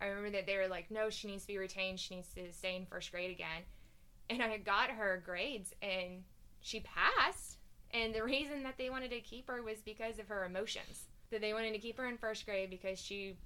i 0.00 0.06
remember 0.06 0.30
that 0.30 0.46
they 0.46 0.56
were 0.56 0.68
like 0.68 0.90
no 0.90 1.10
she 1.10 1.28
needs 1.28 1.44
to 1.44 1.48
be 1.48 1.58
retained. 1.58 1.98
She 1.98 2.16
needs 2.16 2.28
to 2.34 2.52
stay 2.52 2.76
in 2.76 2.86
first 2.86 3.10
grade 3.10 3.30
again. 3.30 3.62
And 4.28 4.42
i 4.42 4.58
got 4.58 4.90
her 4.90 5.22
grades 5.24 5.72
and 5.80 6.24
she 6.60 6.80
passed. 6.80 7.58
And 7.94 8.14
the 8.14 8.22
reason 8.24 8.62
that 8.64 8.76
they 8.76 8.90
wanted 8.90 9.10
to 9.12 9.20
keep 9.20 9.48
her 9.48 9.62
was 9.62 9.78
because 9.84 10.18
of 10.18 10.26
her 10.28 10.44
emotions. 10.44 11.04
That 11.30 11.40
they 11.40 11.54
wanted 11.54 11.72
to 11.72 11.78
keep 11.78 11.96
her 11.98 12.06
in 12.06 12.16
first 12.18 12.44
grade 12.44 12.68
because 12.70 12.98
she 13.00 13.36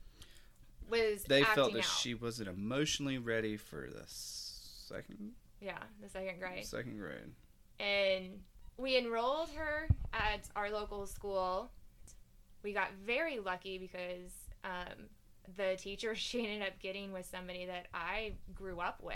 was 0.90 1.22
They 1.24 1.42
acting 1.42 1.54
felt 1.54 1.72
that 1.74 1.78
out. 1.80 1.84
she 1.84 2.14
wasn't 2.14 2.48
emotionally 2.48 3.18
ready 3.18 3.56
for 3.56 3.88
the 3.90 4.02
second 4.06 5.32
yeah, 5.60 5.78
the 6.02 6.08
second 6.08 6.38
grade. 6.38 6.64
second 6.64 6.98
grade. 6.98 7.32
and 7.80 8.40
we 8.76 8.96
enrolled 8.96 9.50
her 9.50 9.88
at 10.12 10.48
our 10.56 10.70
local 10.70 11.04
school. 11.06 11.70
We 12.62 12.72
got 12.72 12.88
very 13.04 13.38
lucky 13.40 13.76
because 13.76 14.30
um, 14.64 15.08
the 15.56 15.76
teacher 15.76 16.14
she 16.14 16.44
ended 16.46 16.66
up 16.68 16.78
getting 16.80 17.12
was 17.12 17.26
somebody 17.26 17.66
that 17.66 17.86
I 17.92 18.32
grew 18.54 18.78
up 18.80 19.02
with, 19.02 19.14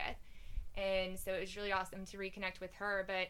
and 0.76 1.18
so 1.18 1.32
it 1.32 1.40
was 1.40 1.56
really 1.56 1.72
awesome 1.72 2.04
to 2.06 2.16
reconnect 2.18 2.60
with 2.60 2.74
her. 2.74 3.04
But 3.06 3.28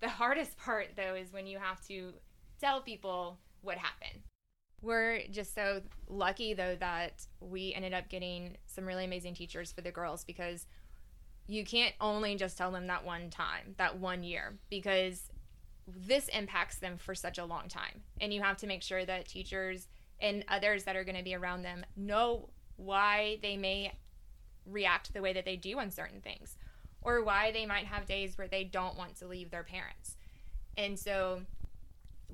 the 0.00 0.08
hardest 0.08 0.56
part, 0.56 0.88
though, 0.96 1.14
is 1.14 1.32
when 1.32 1.46
you 1.46 1.58
have 1.58 1.80
to 1.88 2.12
tell 2.60 2.80
people 2.80 3.38
what 3.62 3.78
happened. 3.78 4.22
We're 4.80 5.22
just 5.30 5.54
so 5.54 5.82
lucky, 6.08 6.54
though, 6.54 6.76
that 6.76 7.26
we 7.40 7.74
ended 7.74 7.92
up 7.92 8.08
getting 8.08 8.56
some 8.66 8.86
really 8.86 9.04
amazing 9.04 9.34
teachers 9.34 9.72
for 9.72 9.80
the 9.80 9.90
girls 9.90 10.24
because 10.24 10.66
you 11.48 11.64
can't 11.64 11.94
only 12.00 12.36
just 12.36 12.56
tell 12.56 12.70
them 12.70 12.86
that 12.86 13.04
one 13.04 13.30
time, 13.30 13.74
that 13.78 13.98
one 13.98 14.22
year, 14.22 14.58
because 14.70 15.30
this 15.86 16.28
impacts 16.28 16.78
them 16.78 16.96
for 16.98 17.14
such 17.14 17.38
a 17.38 17.44
long 17.44 17.68
time. 17.68 18.02
And 18.20 18.32
you 18.32 18.42
have 18.42 18.58
to 18.58 18.66
make 18.66 18.82
sure 18.82 19.04
that 19.04 19.26
teachers 19.26 19.88
and 20.20 20.44
others 20.48 20.84
that 20.84 20.96
are 20.96 21.04
going 21.04 21.16
to 21.16 21.24
be 21.24 21.34
around 21.34 21.62
them 21.62 21.84
know 21.96 22.50
why 22.76 23.38
they 23.42 23.56
may 23.56 23.92
react 24.66 25.12
the 25.12 25.22
way 25.22 25.32
that 25.32 25.44
they 25.44 25.56
do 25.56 25.78
on 25.78 25.90
certain 25.90 26.20
things 26.20 26.56
or 27.08 27.24
why 27.24 27.50
they 27.50 27.64
might 27.64 27.86
have 27.86 28.04
days 28.04 28.36
where 28.36 28.48
they 28.48 28.64
don't 28.64 28.96
want 28.98 29.16
to 29.16 29.26
leave 29.26 29.50
their 29.50 29.62
parents. 29.62 30.16
And 30.76 30.98
so 30.98 31.40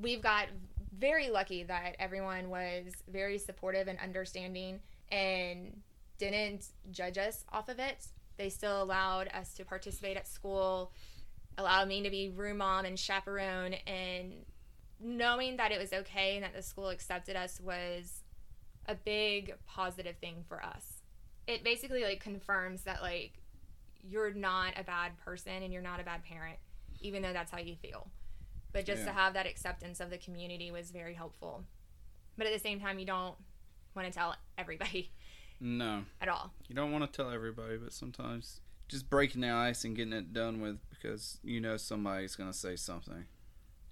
we've 0.01 0.21
got 0.21 0.47
very 0.99 1.31
lucky 1.31 1.63
that 1.63 1.95
everyone 2.01 2.51
was 2.51 2.93
very 3.09 3.39
supportive 3.39 3.87
and 3.87 4.01
understanding 4.01 4.81
and 5.13 5.81
didn't 6.19 6.67
judge 6.91 7.19
us 7.19 7.45
off 7.53 7.69
of 7.69 7.79
it. 7.79 8.09
They 8.37 8.49
still 8.49 8.83
allowed 8.83 9.29
us 9.29 9.55
to 9.55 9.65
participate 9.65 10.17
at 10.17 10.27
school, 10.27 10.91
allowed 11.57 11.87
me 11.87 12.03
to 12.03 12.11
be 12.11 12.31
room 12.31 12.57
mom 12.59 12.85
and 12.85 12.99
chaperone, 12.99 13.75
and 13.87 14.33
knowing 14.99 15.57
that 15.59 15.71
it 15.71 15.81
was 15.81 15.93
okay 15.93 16.35
and 16.35 16.43
that 16.43 16.53
the 16.53 16.63
school 16.63 16.89
accepted 16.89 17.37
us 17.37 17.61
was 17.61 18.23
a 18.87 18.97
big 18.97 19.55
positive 19.67 20.17
thing 20.17 20.43
for 20.49 20.65
us. 20.65 21.03
It 21.47 21.63
basically 21.63 22.03
like 22.03 22.19
confirms 22.19 22.83
that 22.83 23.03
like 23.03 23.44
you're 24.09 24.33
not 24.33 24.75
a 24.79 24.85
bad 24.85 25.13
person 25.25 25.63
and 25.63 25.73
you're 25.73 25.83
not 25.83 26.01
a 26.01 26.05
bad 26.05 26.25
parent, 26.25 26.59
even 27.01 27.23
though 27.23 27.33
that's 27.33 27.51
how 27.51 27.59
you 27.59 27.77
feel. 27.77 28.09
But 28.73 28.85
just 28.87 29.05
to 29.05 29.13
have 29.13 29.35
that 29.35 29.47
acceptance 29.47 30.01
of 30.01 30.11
the 30.11 30.19
community 30.19 30.71
was 30.71 30.91
very 30.91 31.15
helpful. 31.15 31.65
But 32.37 32.47
at 32.49 32.53
the 32.53 32.59
same 32.59 32.81
time, 32.81 32.99
you 32.99 33.07
don't 33.07 33.37
want 33.95 34.09
to 34.09 34.13
tell 34.13 34.35
everybody 34.59 35.11
No, 35.61 36.05
at 36.21 36.29
all. 36.29 36.51
you 36.69 36.75
don't 36.75 36.91
want 36.91 37.05
to 37.11 37.17
tell 37.17 37.31
everybody, 37.31 37.77
but 37.77 37.93
sometimes 37.93 38.61
just 38.89 39.09
breaking 39.09 39.41
the 39.43 39.51
ice 39.51 39.85
and 39.85 39.95
getting 39.97 40.13
it 40.13 40.33
done 40.33 40.61
with 40.61 40.79
because 40.91 41.39
you 41.43 41.61
know 41.61 41.77
somebody's 41.77 42.35
gonna 42.37 42.53
say 42.53 42.77
something. 42.77 43.25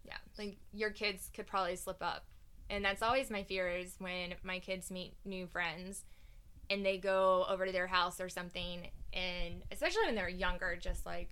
Yeah, 0.05 0.17
like 0.37 0.57
your 0.73 0.91
kids 0.91 1.31
could 1.33 1.47
probably 1.47 1.77
slip 1.77 2.03
up. 2.03 2.25
And 2.69 2.85
that's 2.85 3.03
always 3.03 3.31
my 3.31 3.43
fear 3.45 3.69
is 3.69 3.95
when 3.99 4.35
my 4.43 4.59
kids 4.59 4.91
meet 4.91 5.15
new 5.25 5.47
friends 5.47 6.05
and 6.69 6.85
they 6.85 6.99
go 6.99 7.47
over 7.49 7.67
to 7.67 7.73
their 7.73 7.87
house 7.87 8.21
or 8.21 8.29
something 8.29 8.89
and 9.13 9.63
especially 9.71 10.07
when 10.07 10.15
they're 10.15 10.29
younger 10.29 10.77
just 10.81 11.07
like 11.07 11.31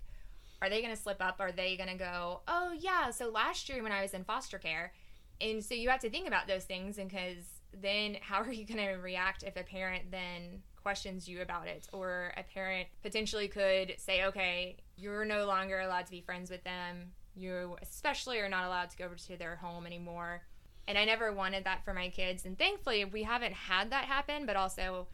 are 0.62 0.68
they 0.68 0.82
going 0.82 0.94
to 0.94 1.00
slip 1.00 1.22
up? 1.22 1.36
Are 1.40 1.52
they 1.52 1.76
going 1.76 1.88
to 1.88 1.94
go 1.96 2.40
oh 2.46 2.72
yeah 2.78 3.10
so 3.10 3.30
last 3.30 3.68
year 3.68 3.82
when 3.82 3.92
i 3.92 4.02
was 4.02 4.14
in 4.14 4.24
foster 4.24 4.58
care 4.58 4.92
and 5.40 5.64
so 5.64 5.74
you 5.74 5.88
have 5.88 6.00
to 6.00 6.10
think 6.10 6.28
about 6.28 6.46
those 6.46 6.64
things 6.64 6.96
because 6.96 7.60
then 7.80 8.16
how 8.20 8.42
are 8.42 8.52
you 8.52 8.66
going 8.66 8.84
to 8.84 8.94
react 9.00 9.42
if 9.42 9.56
a 9.56 9.62
parent 9.62 10.10
then 10.10 10.62
questions 10.82 11.28
you 11.28 11.42
about 11.42 11.68
it? 11.68 11.88
Or 11.92 12.32
a 12.36 12.42
parent 12.42 12.88
potentially 13.02 13.48
could 13.48 13.94
say 13.98 14.24
okay 14.24 14.76
you're 14.96 15.24
no 15.24 15.46
longer 15.46 15.80
allowed 15.80 16.06
to 16.06 16.10
be 16.10 16.20
friends 16.20 16.50
with 16.50 16.62
them. 16.64 17.12
You 17.34 17.76
especially 17.80 18.38
are 18.40 18.48
not 18.48 18.66
allowed 18.66 18.90
to 18.90 18.96
go 18.96 19.06
over 19.06 19.14
to 19.14 19.36
their 19.36 19.56
home 19.56 19.86
anymore. 19.86 20.42
And 20.88 20.98
i 20.98 21.04
never 21.04 21.32
wanted 21.32 21.64
that 21.64 21.84
for 21.84 21.94
my 21.94 22.08
kids 22.08 22.44
and 22.44 22.58
thankfully 22.58 23.04
we 23.04 23.22
haven't 23.22 23.52
had 23.52 23.90
that 23.92 24.06
happen 24.06 24.44
but 24.44 24.56
also 24.56 25.06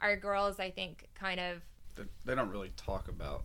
our 0.00 0.16
girls 0.16 0.58
i 0.58 0.70
think 0.70 1.08
kind 1.14 1.38
of 1.38 1.60
They- 1.96 2.34
don't 2.34 2.50
really 2.50 2.72
talk 2.76 3.08
about 3.08 3.44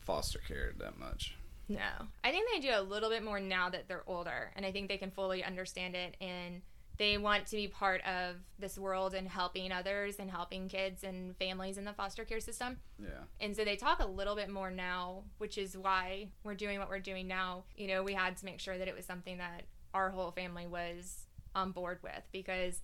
foster 0.00 0.38
care 0.38 0.72
that 0.78 0.98
much. 0.98 1.36
No. 1.68 2.08
I 2.24 2.30
think 2.30 2.48
they 2.50 2.60
do 2.60 2.70
a 2.74 2.80
little 2.82 3.10
bit 3.10 3.22
more 3.22 3.40
now 3.40 3.68
that 3.68 3.88
they're 3.88 4.04
older, 4.06 4.52
and 4.56 4.64
I 4.64 4.72
think 4.72 4.88
they 4.88 4.96
can 4.96 5.10
fully 5.10 5.44
understand 5.44 5.94
it 5.94 6.16
and 6.20 6.62
they 6.96 7.16
want 7.16 7.46
to 7.46 7.56
be 7.56 7.68
part 7.68 8.00
of 8.04 8.36
this 8.58 8.76
world 8.76 9.14
and 9.14 9.28
helping 9.28 9.70
others 9.70 10.16
and 10.18 10.28
helping 10.28 10.68
kids 10.68 11.04
and 11.04 11.36
families 11.36 11.78
in 11.78 11.84
the 11.84 11.92
foster 11.92 12.24
care 12.24 12.40
system. 12.40 12.78
Yeah, 13.00 13.22
And 13.40 13.54
so 13.54 13.64
they 13.64 13.76
talk 13.76 14.00
a 14.00 14.06
little 14.06 14.34
bit 14.34 14.50
more 14.50 14.70
now, 14.72 15.22
which 15.38 15.58
is 15.58 15.76
why 15.78 16.30
we're 16.42 16.56
doing 16.56 16.80
what 16.80 16.88
we're 16.88 16.98
doing 16.98 17.28
now. 17.28 17.64
You 17.76 17.86
know, 17.86 18.02
we 18.02 18.14
had 18.14 18.36
to 18.38 18.44
make 18.44 18.58
sure 18.58 18.76
that 18.76 18.88
it 18.88 18.96
was 18.96 19.06
something 19.06 19.38
that 19.38 19.62
our 19.94 20.10
whole 20.10 20.32
family 20.32 20.66
was 20.66 21.26
on 21.54 21.70
board 21.70 22.00
with 22.02 22.22
because 22.32 22.82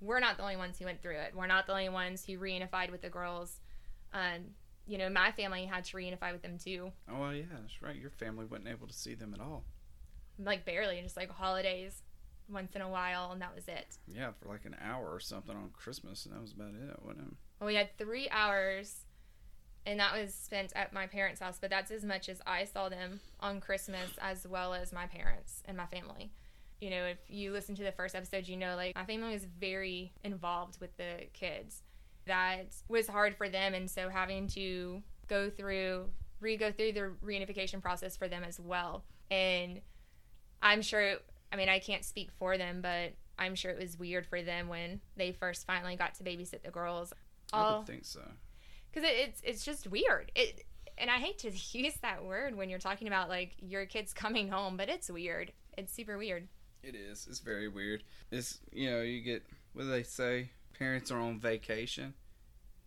we're 0.00 0.20
not 0.20 0.38
the 0.38 0.42
only 0.42 0.56
ones 0.56 0.78
who 0.78 0.86
went 0.86 1.02
through 1.02 1.16
it. 1.18 1.34
We're 1.34 1.46
not 1.46 1.66
the 1.66 1.72
only 1.72 1.90
ones 1.90 2.24
who 2.24 2.38
reunified 2.38 2.90
with 2.90 3.02
the 3.02 3.10
girls. 3.10 3.60
Um, 4.12 4.54
you 4.86 4.98
know, 4.98 5.08
my 5.08 5.30
family 5.32 5.66
had 5.66 5.84
to 5.84 5.96
reunify 5.96 6.32
with 6.32 6.42
them 6.42 6.58
too. 6.58 6.90
Oh 7.10 7.20
well, 7.20 7.34
yeah, 7.34 7.44
that's 7.52 7.80
right. 7.82 7.96
Your 7.96 8.10
family 8.10 8.44
wasn't 8.44 8.68
able 8.68 8.86
to 8.88 8.94
see 8.94 9.14
them 9.14 9.34
at 9.34 9.40
all. 9.40 9.64
like 10.38 10.64
barely 10.64 11.00
just 11.02 11.16
like 11.16 11.30
holidays 11.30 12.02
once 12.48 12.74
in 12.74 12.80
a 12.82 12.88
while 12.88 13.30
and 13.30 13.40
that 13.40 13.54
was 13.54 13.68
it 13.68 13.98
Yeah, 14.08 14.30
for 14.40 14.48
like 14.48 14.64
an 14.64 14.74
hour 14.82 15.08
or 15.12 15.20
something 15.20 15.54
on 15.54 15.70
Christmas, 15.72 16.24
and 16.26 16.34
that 16.34 16.40
was 16.40 16.52
about 16.52 16.74
it, 16.74 16.98
wasn't 17.04 17.28
it? 17.28 17.34
well 17.60 17.68
we 17.68 17.74
had 17.76 17.96
three 17.98 18.28
hours 18.30 19.04
and 19.86 20.00
that 20.00 20.18
was 20.18 20.34
spent 20.34 20.72
at 20.74 20.92
my 20.92 21.06
parents 21.06 21.40
house 21.40 21.58
but 21.60 21.70
that's 21.70 21.90
as 21.90 22.04
much 22.04 22.28
as 22.28 22.40
i 22.46 22.64
saw 22.64 22.88
them 22.88 23.20
on 23.40 23.60
christmas 23.60 24.10
as 24.20 24.46
well 24.46 24.72
as 24.74 24.92
my 24.92 25.06
parents 25.06 25.62
and 25.66 25.76
my 25.76 25.86
family 25.86 26.32
you 26.80 26.90
know 26.90 27.04
if 27.04 27.18
you 27.28 27.52
listen 27.52 27.74
to 27.74 27.82
the 27.84 27.92
first 27.92 28.14
episode 28.14 28.48
you 28.48 28.56
know 28.56 28.76
like 28.76 28.94
my 28.94 29.04
family 29.04 29.32
was 29.32 29.44
very 29.44 30.12
involved 30.24 30.80
with 30.80 30.96
the 30.96 31.26
kids 31.32 31.82
that 32.26 32.66
was 32.88 33.06
hard 33.08 33.34
for 33.36 33.48
them 33.48 33.74
and 33.74 33.90
so 33.90 34.08
having 34.08 34.46
to 34.48 35.02
go 35.28 35.50
through 35.50 36.06
re-go 36.40 36.70
through 36.72 36.92
the 36.92 37.12
reunification 37.24 37.80
process 37.82 38.16
for 38.16 38.28
them 38.28 38.42
as 38.44 38.58
well 38.60 39.04
and 39.30 39.80
i'm 40.62 40.82
sure 40.82 41.14
i 41.52 41.56
mean 41.56 41.68
i 41.68 41.78
can't 41.78 42.04
speak 42.04 42.30
for 42.38 42.56
them 42.58 42.80
but 42.80 43.12
i'm 43.38 43.54
sure 43.54 43.70
it 43.70 43.80
was 43.80 43.98
weird 43.98 44.26
for 44.26 44.42
them 44.42 44.68
when 44.68 45.00
they 45.16 45.32
first 45.32 45.66
finally 45.66 45.96
got 45.96 46.14
to 46.14 46.22
babysit 46.24 46.62
the 46.62 46.70
girls 46.70 47.12
I 47.52 47.58
all 47.58 47.78
would 47.78 47.86
think 47.86 48.04
so. 48.04 48.20
because 48.92 49.08
it, 49.08 49.14
it's 49.16 49.40
it's 49.44 49.64
just 49.64 49.86
weird 49.88 50.30
it 50.34 50.64
and 50.98 51.10
i 51.10 51.16
hate 51.18 51.38
to 51.38 51.50
use 51.78 51.94
that 52.02 52.24
word 52.24 52.56
when 52.56 52.68
you're 52.68 52.78
talking 52.78 53.08
about 53.08 53.28
like 53.28 53.52
your 53.58 53.86
kids 53.86 54.12
coming 54.12 54.48
home 54.48 54.76
but 54.76 54.88
it's 54.88 55.10
weird 55.10 55.52
it's 55.78 55.92
super 55.92 56.18
weird 56.18 56.48
It 56.82 56.94
is. 56.94 57.26
It's 57.28 57.40
very 57.40 57.68
weird. 57.68 58.02
It's 58.30 58.58
you 58.72 58.90
know 58.90 59.02
you 59.02 59.20
get 59.20 59.42
what 59.74 59.82
do 59.82 59.90
they 59.90 60.02
say? 60.02 60.50
Parents 60.80 61.10
are 61.10 61.20
on 61.20 61.38
vacation. 61.38 62.14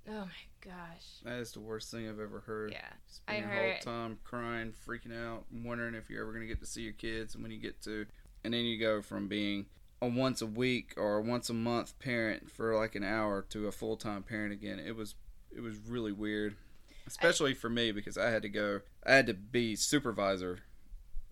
oh 0.10 0.26
my 0.26 0.28
gosh 0.62 1.06
That 1.24 1.38
is 1.40 1.52
the 1.52 1.60
worst 1.62 1.92
thing 1.92 2.10
I've 2.10 2.20
ever 2.20 2.40
heard. 2.42 2.72
yeah 2.72 2.90
Spend 3.08 3.38
I 3.38 3.40
your 3.40 3.48
heard- 3.50 3.84
whole 3.86 3.94
time 3.94 4.20
crying, 4.24 4.74
freaking 4.86 5.16
out, 5.16 5.46
wondering 5.54 5.94
if 5.96 6.10
you're 6.10 6.24
ever 6.24 6.34
gonna 6.34 6.48
get 6.48 6.60
to 6.60 6.66
see 6.66 6.82
your 6.82 6.94
kids, 6.94 7.36
and 7.36 7.44
when 7.44 7.52
you 7.52 7.60
get 7.60 7.82
to, 7.84 8.06
and 8.44 8.54
then 8.54 8.66
you 8.66 8.80
go 8.80 9.02
from 9.04 9.28
being 9.28 9.68
a 10.02 10.08
once 10.08 10.42
a 10.42 10.48
week 10.48 10.94
or 10.98 11.22
once 11.22 11.50
a 11.50 11.54
month 11.54 11.98
parent 12.00 12.52
for 12.52 12.76
like 12.76 12.96
an 12.96 13.04
hour 13.04 13.44
to 13.50 13.68
a 13.68 13.72
full 13.72 13.96
time 13.96 14.24
parent 14.24 14.52
again. 14.52 14.80
It 14.80 14.96
was 14.96 15.16
it 15.56 15.62
was 15.62 15.78
really 15.78 16.12
weird, 16.12 16.56
especially 17.06 17.54
for 17.54 17.70
me 17.70 17.92
because 17.92 18.18
I 18.18 18.32
had 18.32 18.42
to 18.42 18.50
go. 18.50 18.82
I 19.06 19.14
had 19.14 19.28
to 19.28 19.34
be 19.36 19.76
supervisor 19.76 20.60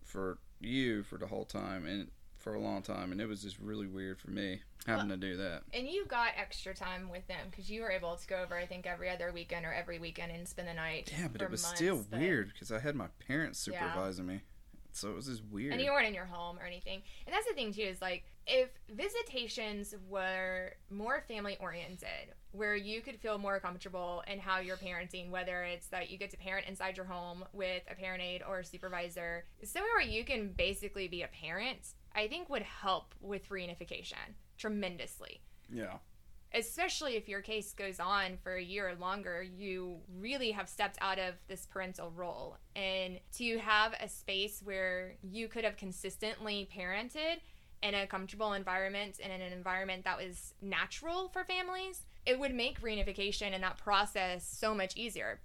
for 0.05 0.37
you 0.59 1.01
for 1.01 1.17
the 1.17 1.25
whole 1.27 1.43
time 1.45 1.85
and 1.87 2.11
for 2.41 2.55
a 2.55 2.59
long 2.59 2.81
time, 2.81 3.11
and 3.11 3.21
it 3.21 3.27
was 3.27 3.41
just 3.41 3.57
really 3.59 3.87
weird 3.87 4.19
for 4.19 4.31
me 4.31 4.61
having 4.87 5.09
to 5.09 5.17
do 5.17 5.37
that. 5.37 5.61
and 5.75 5.87
you 5.87 6.05
got 6.07 6.29
extra 6.35 6.73
time 6.73 7.07
with 7.09 7.25
them 7.27 7.47
because 7.51 7.69
you 7.69 7.81
were 7.81 7.91
able 7.91 8.15
to 8.15 8.25
go 8.27 8.41
over 8.41 8.55
i 8.57 8.65
think 8.65 8.87
every 8.87 9.11
other 9.11 9.31
weekend 9.31 9.63
or 9.63 9.71
every 9.71 9.99
weekend 9.99 10.31
and 10.31 10.47
spend 10.47 10.67
the 10.67 10.73
night 10.73 11.13
Yeah, 11.19 11.27
but 11.31 11.39
it 11.39 11.51
was 11.51 11.61
months, 11.61 11.77
still 11.77 12.03
but- 12.09 12.19
weird 12.19 12.51
because 12.51 12.71
I 12.71 12.79
had 12.79 12.95
my 12.95 13.05
parents 13.27 13.67
Yeah. 13.71 13.79
supervising 13.79 14.25
me, 14.25 14.41
so 14.91 15.11
it 15.11 15.15
was 15.15 15.27
just 15.27 15.43
weird. 15.45 15.73
and 15.73 15.81
you 15.81 15.91
weren't 15.91 16.07
in 16.07 16.15
your 16.15 16.25
home 16.25 16.57
or 16.57 16.63
anything. 16.65 17.03
And 17.27 17.33
that's 17.33 17.45
the 17.47 17.53
thing 17.53 17.71
too 17.73 17.83
is 17.83 18.01
like 18.01 18.23
if 18.47 18.69
visitations 18.89 19.93
were 20.09 20.73
more 20.89 21.23
family 21.27 21.57
oriented, 21.59 22.33
where 22.53 22.75
you 22.75 23.01
could 23.01 23.19
feel 23.19 23.37
more 23.37 23.59
comfortable 23.59 24.23
in 24.27 24.39
how 24.39 24.59
you're 24.59 24.77
parenting, 24.77 25.29
whether 25.29 25.61
it's 25.63 25.87
that 25.87 26.09
you 26.09 26.17
get 26.17 26.31
to 26.31 26.37
parent 26.37 26.65
inside 26.67 26.97
your 26.97 27.05
home 27.05 27.43
with 27.53 27.83
a 27.89 27.93
parent 27.95 28.21
aide 28.23 28.41
or 28.47 28.59
a 28.59 28.65
supervisor, 28.65 29.45
somewhere 29.63 29.91
where 29.95 30.01
you 30.07 30.23
can 30.25 30.49
basically 30.53 31.07
be 31.07 31.21
a 31.21 31.27
parent, 31.27 31.93
I 32.15 32.27
think 32.27 32.49
would 32.49 32.61
help 32.63 33.15
with 33.21 33.49
reunification 33.49 34.35
tremendously. 34.57 35.41
yeah. 35.73 35.97
especially 36.53 37.15
if 37.15 37.29
your 37.29 37.41
case 37.41 37.73
goes 37.73 37.99
on 37.99 38.37
for 38.43 38.55
a 38.55 38.61
year 38.61 38.89
or 38.89 38.95
longer, 38.95 39.41
you 39.41 39.97
really 40.19 40.51
have 40.51 40.67
stepped 40.67 40.97
out 40.99 41.17
of 41.17 41.35
this 41.47 41.65
parental 41.65 42.11
role. 42.11 42.57
And 42.75 43.19
to 43.37 43.57
have 43.59 43.93
a 44.01 44.09
space 44.09 44.61
where 44.63 45.15
you 45.23 45.47
could 45.47 45.63
have 45.63 45.77
consistently 45.77 46.69
parented 46.75 47.37
in 47.81 47.95
a 47.95 48.05
comfortable 48.05 48.53
environment 48.53 49.19
and 49.23 49.31
in 49.31 49.41
an 49.41 49.53
environment 49.53 50.03
that 50.03 50.17
was 50.17 50.53
natural 50.61 51.29
for 51.29 51.43
families, 51.45 52.05
it 52.25 52.37
would 52.37 52.53
make 52.53 52.81
reunification 52.81 53.53
and 53.53 53.63
that 53.63 53.77
process 53.77 54.45
so 54.45 54.75
much 54.75 54.95
easier. 54.97 55.39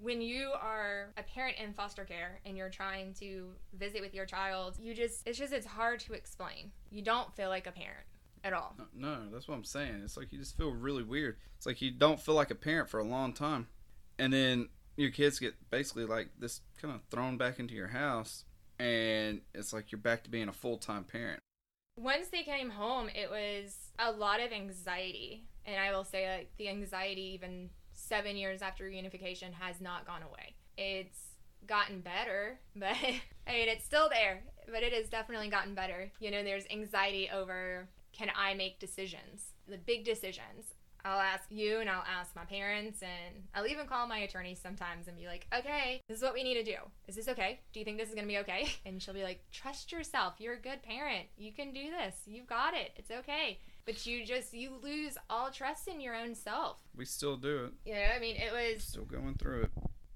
When 0.00 0.22
you 0.22 0.50
are 0.60 1.12
a 1.18 1.22
parent 1.22 1.58
in 1.62 1.74
foster 1.74 2.04
care 2.04 2.40
and 2.46 2.56
you're 2.56 2.70
trying 2.70 3.12
to 3.14 3.52
visit 3.74 4.00
with 4.00 4.14
your 4.14 4.24
child, 4.24 4.78
you 4.80 4.94
just, 4.94 5.26
it's 5.26 5.38
just, 5.38 5.52
it's 5.52 5.66
hard 5.66 6.00
to 6.00 6.14
explain. 6.14 6.72
You 6.90 7.02
don't 7.02 7.34
feel 7.36 7.50
like 7.50 7.66
a 7.66 7.72
parent 7.72 8.06
at 8.42 8.54
all. 8.54 8.74
No, 8.94 9.18
that's 9.30 9.46
what 9.46 9.56
I'm 9.56 9.64
saying. 9.64 10.00
It's 10.02 10.16
like 10.16 10.32
you 10.32 10.38
just 10.38 10.56
feel 10.56 10.70
really 10.70 11.02
weird. 11.02 11.36
It's 11.56 11.66
like 11.66 11.82
you 11.82 11.90
don't 11.90 12.18
feel 12.18 12.34
like 12.34 12.50
a 12.50 12.54
parent 12.54 12.88
for 12.88 12.98
a 12.98 13.04
long 13.04 13.34
time. 13.34 13.66
And 14.18 14.32
then 14.32 14.70
your 14.96 15.10
kids 15.10 15.38
get 15.38 15.54
basically 15.70 16.06
like 16.06 16.28
this 16.38 16.62
kind 16.80 16.94
of 16.94 17.02
thrown 17.10 17.36
back 17.36 17.58
into 17.58 17.74
your 17.74 17.88
house 17.88 18.44
and 18.78 19.42
it's 19.54 19.74
like 19.74 19.92
you're 19.92 20.00
back 20.00 20.24
to 20.24 20.30
being 20.30 20.48
a 20.48 20.52
full-time 20.52 21.04
parent. 21.04 21.40
Once 21.98 22.28
they 22.28 22.42
came 22.42 22.70
home, 22.70 23.10
it 23.14 23.30
was 23.30 23.76
a 23.98 24.10
lot 24.10 24.40
of 24.40 24.52
anxiety. 24.52 25.44
And 25.66 25.78
I 25.78 25.94
will 25.94 26.04
say 26.04 26.38
like 26.38 26.50
the 26.56 26.70
anxiety 26.70 27.34
even 27.34 27.68
7 28.10 28.36
years 28.36 28.60
after 28.60 28.84
reunification 28.84 29.52
has 29.54 29.80
not 29.80 30.06
gone 30.06 30.22
away. 30.22 30.54
It's 30.76 31.36
gotten 31.66 32.00
better, 32.00 32.58
but 32.76 32.96
I 33.46 33.52
mean 33.52 33.68
it's 33.68 33.84
still 33.84 34.10
there, 34.10 34.42
but 34.66 34.82
it 34.82 34.92
has 34.92 35.08
definitely 35.08 35.48
gotten 35.48 35.74
better. 35.74 36.12
You 36.20 36.30
know, 36.30 36.42
there's 36.42 36.66
anxiety 36.70 37.30
over 37.32 37.88
can 38.12 38.28
I 38.36 38.54
make 38.54 38.80
decisions? 38.80 39.52
The 39.68 39.78
big 39.78 40.04
decisions. 40.04 40.74
I'll 41.04 41.20
ask 41.20 41.44
you 41.50 41.78
and 41.80 41.88
I'll 41.88 42.04
ask 42.06 42.36
my 42.36 42.44
parents 42.44 43.02
and 43.02 43.44
I'll 43.54 43.66
even 43.66 43.86
call 43.86 44.06
my 44.06 44.18
attorney 44.18 44.54
sometimes 44.54 45.08
and 45.08 45.16
be 45.16 45.26
like, 45.26 45.46
okay, 45.54 46.02
this 46.08 46.18
is 46.18 46.22
what 46.22 46.34
we 46.34 46.42
need 46.42 46.54
to 46.54 46.64
do. 46.64 46.76
Is 47.08 47.16
this 47.16 47.28
okay? 47.28 47.60
Do 47.72 47.78
you 47.78 47.84
think 47.84 47.98
this 47.98 48.10
is 48.10 48.14
to 48.14 48.26
be 48.26 48.38
okay? 48.38 48.68
And 48.84 49.00
she'll 49.00 49.14
be 49.14 49.22
like, 49.22 49.42
trust 49.52 49.92
yourself. 49.92 50.34
You're 50.38 50.54
a 50.54 50.60
good 50.60 50.82
parent. 50.82 51.28
You 51.38 51.52
can 51.52 51.72
do 51.72 51.90
this. 51.90 52.16
You've 52.26 52.46
got 52.46 52.74
it. 52.74 52.90
It's 52.96 53.10
okay. 53.10 53.60
But 53.86 54.06
you 54.06 54.24
just, 54.24 54.54
you 54.54 54.72
lose 54.82 55.16
all 55.28 55.50
trust 55.50 55.88
in 55.88 56.00
your 56.00 56.14
own 56.14 56.34
self. 56.34 56.78
We 56.96 57.04
still 57.04 57.36
do 57.36 57.64
it. 57.64 57.72
Yeah, 57.84 58.12
I 58.14 58.20
mean, 58.20 58.36
it 58.36 58.52
was. 58.52 58.84
Still 58.84 59.04
going 59.04 59.34
through 59.34 59.62
it 59.62 59.70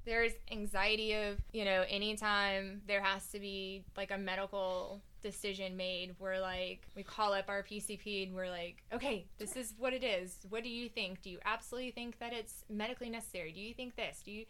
there's 0.05 0.33
anxiety 0.51 1.15
of 1.15 1.39
you 1.53 1.65
know 1.65 1.85
anytime 1.89 2.83
there 2.87 3.03
has 3.03 3.27
to 3.29 3.41
be 3.41 3.85
like 3.97 4.11
a 4.11 4.19
medical 4.19 5.01
decision 5.23 5.77
made 5.77 6.15
we're 6.19 6.39
like 6.39 6.87
we 6.95 7.03
call 7.03 7.33
up 7.33 7.47
our 7.49 7.63
pcp 7.63 8.27
and 8.27 8.35
we're 8.35 8.51
like 8.51 8.83
okay 8.93 9.27
this 9.39 9.57
is 9.57 9.73
what 9.79 9.93
it 9.95 10.05
is 10.05 10.39
what 10.51 10.63
do 10.63 10.69
you 10.69 10.89
think 10.89 11.23
do 11.23 11.31
you 11.31 11.39
absolutely 11.47 11.91
think 11.91 12.19
that 12.19 12.33
it's 12.33 12.65
medically 12.69 13.09
necessary 13.09 13.51
do 13.51 13.61
you 13.61 13.73
think 13.73 13.97
this 13.97 14.21
do 14.25 14.31
you 14.31 14.45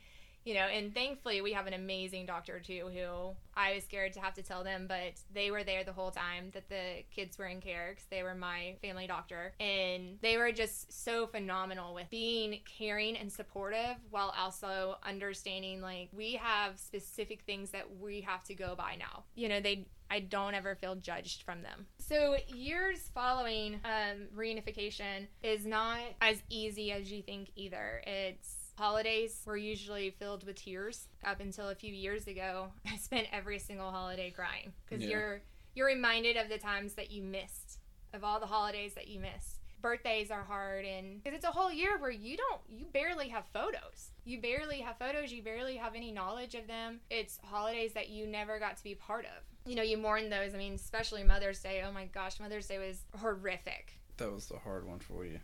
you 0.44 0.54
know, 0.54 0.66
and 0.66 0.94
thankfully 0.94 1.40
we 1.40 1.52
have 1.52 1.66
an 1.66 1.72
amazing 1.72 2.26
doctor 2.26 2.60
too 2.60 2.90
who 2.94 3.34
I 3.56 3.74
was 3.74 3.84
scared 3.84 4.12
to 4.14 4.20
have 4.20 4.34
to 4.34 4.42
tell 4.42 4.62
them, 4.62 4.86
but 4.86 5.14
they 5.32 5.50
were 5.50 5.64
there 5.64 5.84
the 5.84 5.92
whole 5.92 6.10
time 6.10 6.50
that 6.52 6.68
the 6.68 7.02
kids 7.14 7.38
were 7.38 7.46
in 7.46 7.60
care 7.60 7.90
because 7.90 8.06
they 8.10 8.22
were 8.22 8.34
my 8.34 8.76
family 8.82 9.06
doctor. 9.06 9.52
And 9.58 10.18
they 10.20 10.36
were 10.36 10.52
just 10.52 11.04
so 11.04 11.26
phenomenal 11.26 11.94
with 11.94 12.10
being 12.10 12.60
caring 12.78 13.16
and 13.16 13.32
supportive 13.32 13.96
while 14.10 14.34
also 14.38 14.96
understanding 15.02 15.80
like 15.80 16.08
we 16.12 16.34
have 16.34 16.78
specific 16.78 17.42
things 17.42 17.70
that 17.70 17.98
we 17.98 18.20
have 18.22 18.44
to 18.44 18.54
go 18.54 18.74
by 18.76 18.96
now. 18.98 19.24
You 19.34 19.48
know, 19.48 19.60
they 19.60 19.86
I 20.10 20.20
don't 20.20 20.54
ever 20.54 20.76
feel 20.76 20.96
judged 20.96 21.42
from 21.42 21.62
them. 21.62 21.86
So, 21.98 22.36
years 22.46 23.10
following 23.14 23.80
um, 23.84 24.28
reunification 24.36 25.26
is 25.42 25.64
not 25.66 26.00
as 26.20 26.42
easy 26.50 26.92
as 26.92 27.10
you 27.10 27.22
think 27.22 27.48
either. 27.56 28.02
It's 28.06 28.53
Holidays 28.76 29.40
were 29.46 29.56
usually 29.56 30.10
filled 30.10 30.44
with 30.44 30.56
tears. 30.56 31.06
Up 31.24 31.40
until 31.40 31.68
a 31.68 31.74
few 31.74 31.92
years 31.92 32.26
ago, 32.26 32.68
I 32.86 32.96
spent 32.96 33.28
every 33.32 33.58
single 33.58 33.90
holiday 33.90 34.30
crying 34.30 34.72
because 34.84 35.04
yeah. 35.04 35.10
you're 35.10 35.42
you're 35.74 35.86
reminded 35.86 36.36
of 36.36 36.48
the 36.48 36.58
times 36.58 36.94
that 36.94 37.10
you 37.10 37.22
missed, 37.22 37.80
of 38.12 38.22
all 38.22 38.38
the 38.38 38.46
holidays 38.46 38.94
that 38.94 39.08
you 39.08 39.20
missed. 39.20 39.60
Birthdays 39.80 40.30
are 40.30 40.42
hard, 40.42 40.84
and 40.86 41.22
because 41.22 41.36
it's 41.36 41.44
a 41.44 41.50
whole 41.50 41.70
year 41.70 41.98
where 41.98 42.10
you 42.10 42.36
don't, 42.36 42.60
you 42.68 42.86
barely 42.86 43.28
have 43.28 43.44
photos. 43.52 44.12
You 44.24 44.40
barely 44.40 44.80
have 44.80 44.98
photos. 44.98 45.30
You 45.30 45.42
barely 45.42 45.76
have 45.76 45.94
any 45.94 46.10
knowledge 46.10 46.54
of 46.54 46.66
them. 46.66 47.00
It's 47.10 47.38
holidays 47.44 47.92
that 47.92 48.08
you 48.08 48.26
never 48.26 48.58
got 48.58 48.78
to 48.78 48.84
be 48.84 48.94
part 48.94 49.26
of. 49.26 49.42
You 49.66 49.76
know, 49.76 49.82
you 49.82 49.98
mourn 49.98 50.30
those. 50.30 50.54
I 50.54 50.58
mean, 50.58 50.74
especially 50.74 51.22
Mother's 51.22 51.60
Day. 51.60 51.82
Oh 51.86 51.92
my 51.92 52.06
gosh, 52.06 52.40
Mother's 52.40 52.66
Day 52.66 52.78
was 52.78 53.04
horrific. 53.20 54.00
That 54.16 54.32
was 54.32 54.46
the 54.46 54.58
hard 54.58 54.86
one 54.86 55.00
for 55.00 55.26
you 55.26 55.40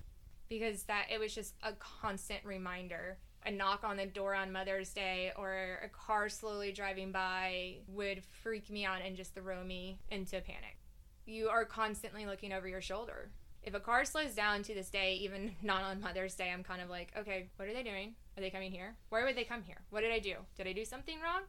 because 0.51 0.83
that 0.83 1.07
it 1.11 1.19
was 1.19 1.35
just 1.35 1.55
a 1.63 1.73
constant 1.73 2.45
reminder 2.45 3.17
a 3.47 3.51
knock 3.51 3.85
on 3.85 3.97
the 3.97 4.07
door 4.07 4.35
on 4.35 4.53
Mother's 4.53 4.93
Day 4.93 5.33
or 5.37 5.81
a 5.83 5.89
car 5.89 6.29
slowly 6.29 6.73
driving 6.73 7.13
by 7.13 7.77
would 7.89 8.23
freak 8.43 8.71
me 8.71 8.85
out 8.85 9.01
and 9.05 9.17
just 9.17 9.35
throw 9.35 9.65
me 9.65 9.99
into 10.11 10.41
panic. 10.41 10.77
You 11.27 11.49
are 11.49 11.65
constantly 11.65 12.27
looking 12.27 12.53
over 12.53 12.69
your 12.69 12.81
shoulder. 12.81 13.31
If 13.63 13.75
a 13.75 13.81
car 13.81 14.05
slows 14.05 14.35
down 14.35 14.63
to 14.65 14.75
this 14.75 14.91
day, 14.91 15.15
even 15.23 15.53
not 15.63 15.83
on 15.83 16.01
Mother's 16.01 16.35
Day, 16.35 16.51
I'm 16.51 16.65
kind 16.65 16.83
of 16.83 16.91
like, 16.91 17.13
okay, 17.17 17.49
what 17.57 17.69
are 17.69 17.75
they 17.75 17.83
doing? 17.83 18.15
Are 18.37 18.41
they 18.41 18.51
coming 18.51 18.73
here? 18.73 18.97
Where 19.11 19.25
would 19.25 19.37
they 19.37 19.45
come 19.45 19.63
here? 19.63 19.79
What 19.91 20.01
did 20.01 20.13
I 20.13 20.19
do? 20.19 20.35
Did 20.57 20.67
I 20.67 20.73
do 20.73 20.85
something 20.85 21.19
wrong? 21.21 21.43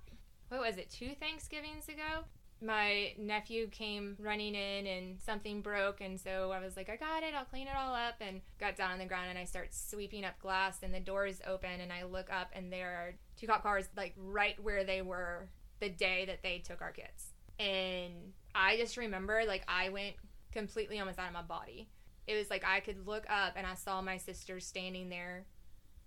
What 0.50 0.62
was 0.62 0.78
it, 0.78 0.90
two 0.90 1.12
Thanksgivings 1.20 1.88
ago? 1.88 2.26
My 2.62 3.13
nephew 3.17 3.67
came 3.67 4.15
running 4.19 4.54
in 4.56 4.86
and 4.86 5.19
something 5.19 5.62
broke 5.62 6.00
and 6.00 6.19
so 6.19 6.52
i 6.52 6.63
was 6.63 6.78
like 6.78 6.89
i 6.89 6.95
got 6.95 7.24
it 7.24 7.34
i'll 7.36 7.45
clean 7.45 7.67
it 7.67 7.74
all 7.76 7.95
up 7.95 8.15
and 8.21 8.39
got 8.60 8.76
down 8.76 8.91
on 8.91 9.00
the 9.00 9.06
ground 9.06 9.28
and 9.30 9.39
i 9.39 9.43
start 9.43 9.74
sweeping 9.74 10.24
up 10.24 10.39
glass 10.39 10.80
and 10.84 10.93
the 10.93 11.00
doors 11.00 11.41
open 11.47 11.82
and 11.82 11.91
i 11.91 12.04
look 12.04 12.32
up 12.32 12.50
and 12.54 12.71
there 12.71 12.91
are 12.91 13.13
two 13.36 13.47
cop 13.47 13.63
cars 13.63 13.89
like 13.97 14.13
right 14.15 14.62
where 14.63 14.84
they 14.84 15.02
were 15.02 15.50
the 15.82 15.89
day 15.89 16.26
that 16.26 16.41
they 16.43 16.60
took 16.60 16.82
our 16.82 16.91
kids. 16.91 17.34
And 17.60 18.13
i 18.56 18.78
just 18.78 18.95
remember 18.95 19.43
like 19.45 19.63
i 19.67 19.89
went 19.89 20.15
completely 20.54 21.00
almost 21.00 21.19
out 21.19 21.28
of 21.28 21.34
my 21.34 21.41
body. 21.41 21.89
It 22.28 22.36
was 22.36 22.50
like 22.50 22.63
i 22.65 22.80
could 22.80 23.06
look 23.06 23.26
up 23.30 23.54
and 23.58 23.67
i 23.67 23.74
saw 23.74 24.02
my 24.02 24.17
sister 24.17 24.62
standing 24.62 25.10
there 25.10 25.45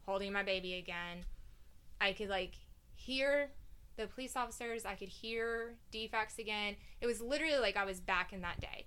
holding 0.06 0.32
my 0.32 0.42
baby 0.42 0.74
again. 0.74 1.24
I 2.00 2.12
could 2.12 2.28
like 2.28 2.54
hear 2.94 3.50
the 3.96 4.06
police 4.06 4.36
officers. 4.36 4.84
I 4.84 4.94
could 4.94 5.08
hear 5.08 5.74
defects 5.90 6.38
again. 6.38 6.76
It 7.00 7.06
was 7.06 7.20
literally 7.20 7.58
like 7.58 7.76
I 7.76 7.84
was 7.84 8.00
back 8.00 8.32
in 8.32 8.40
that 8.42 8.60
day. 8.60 8.86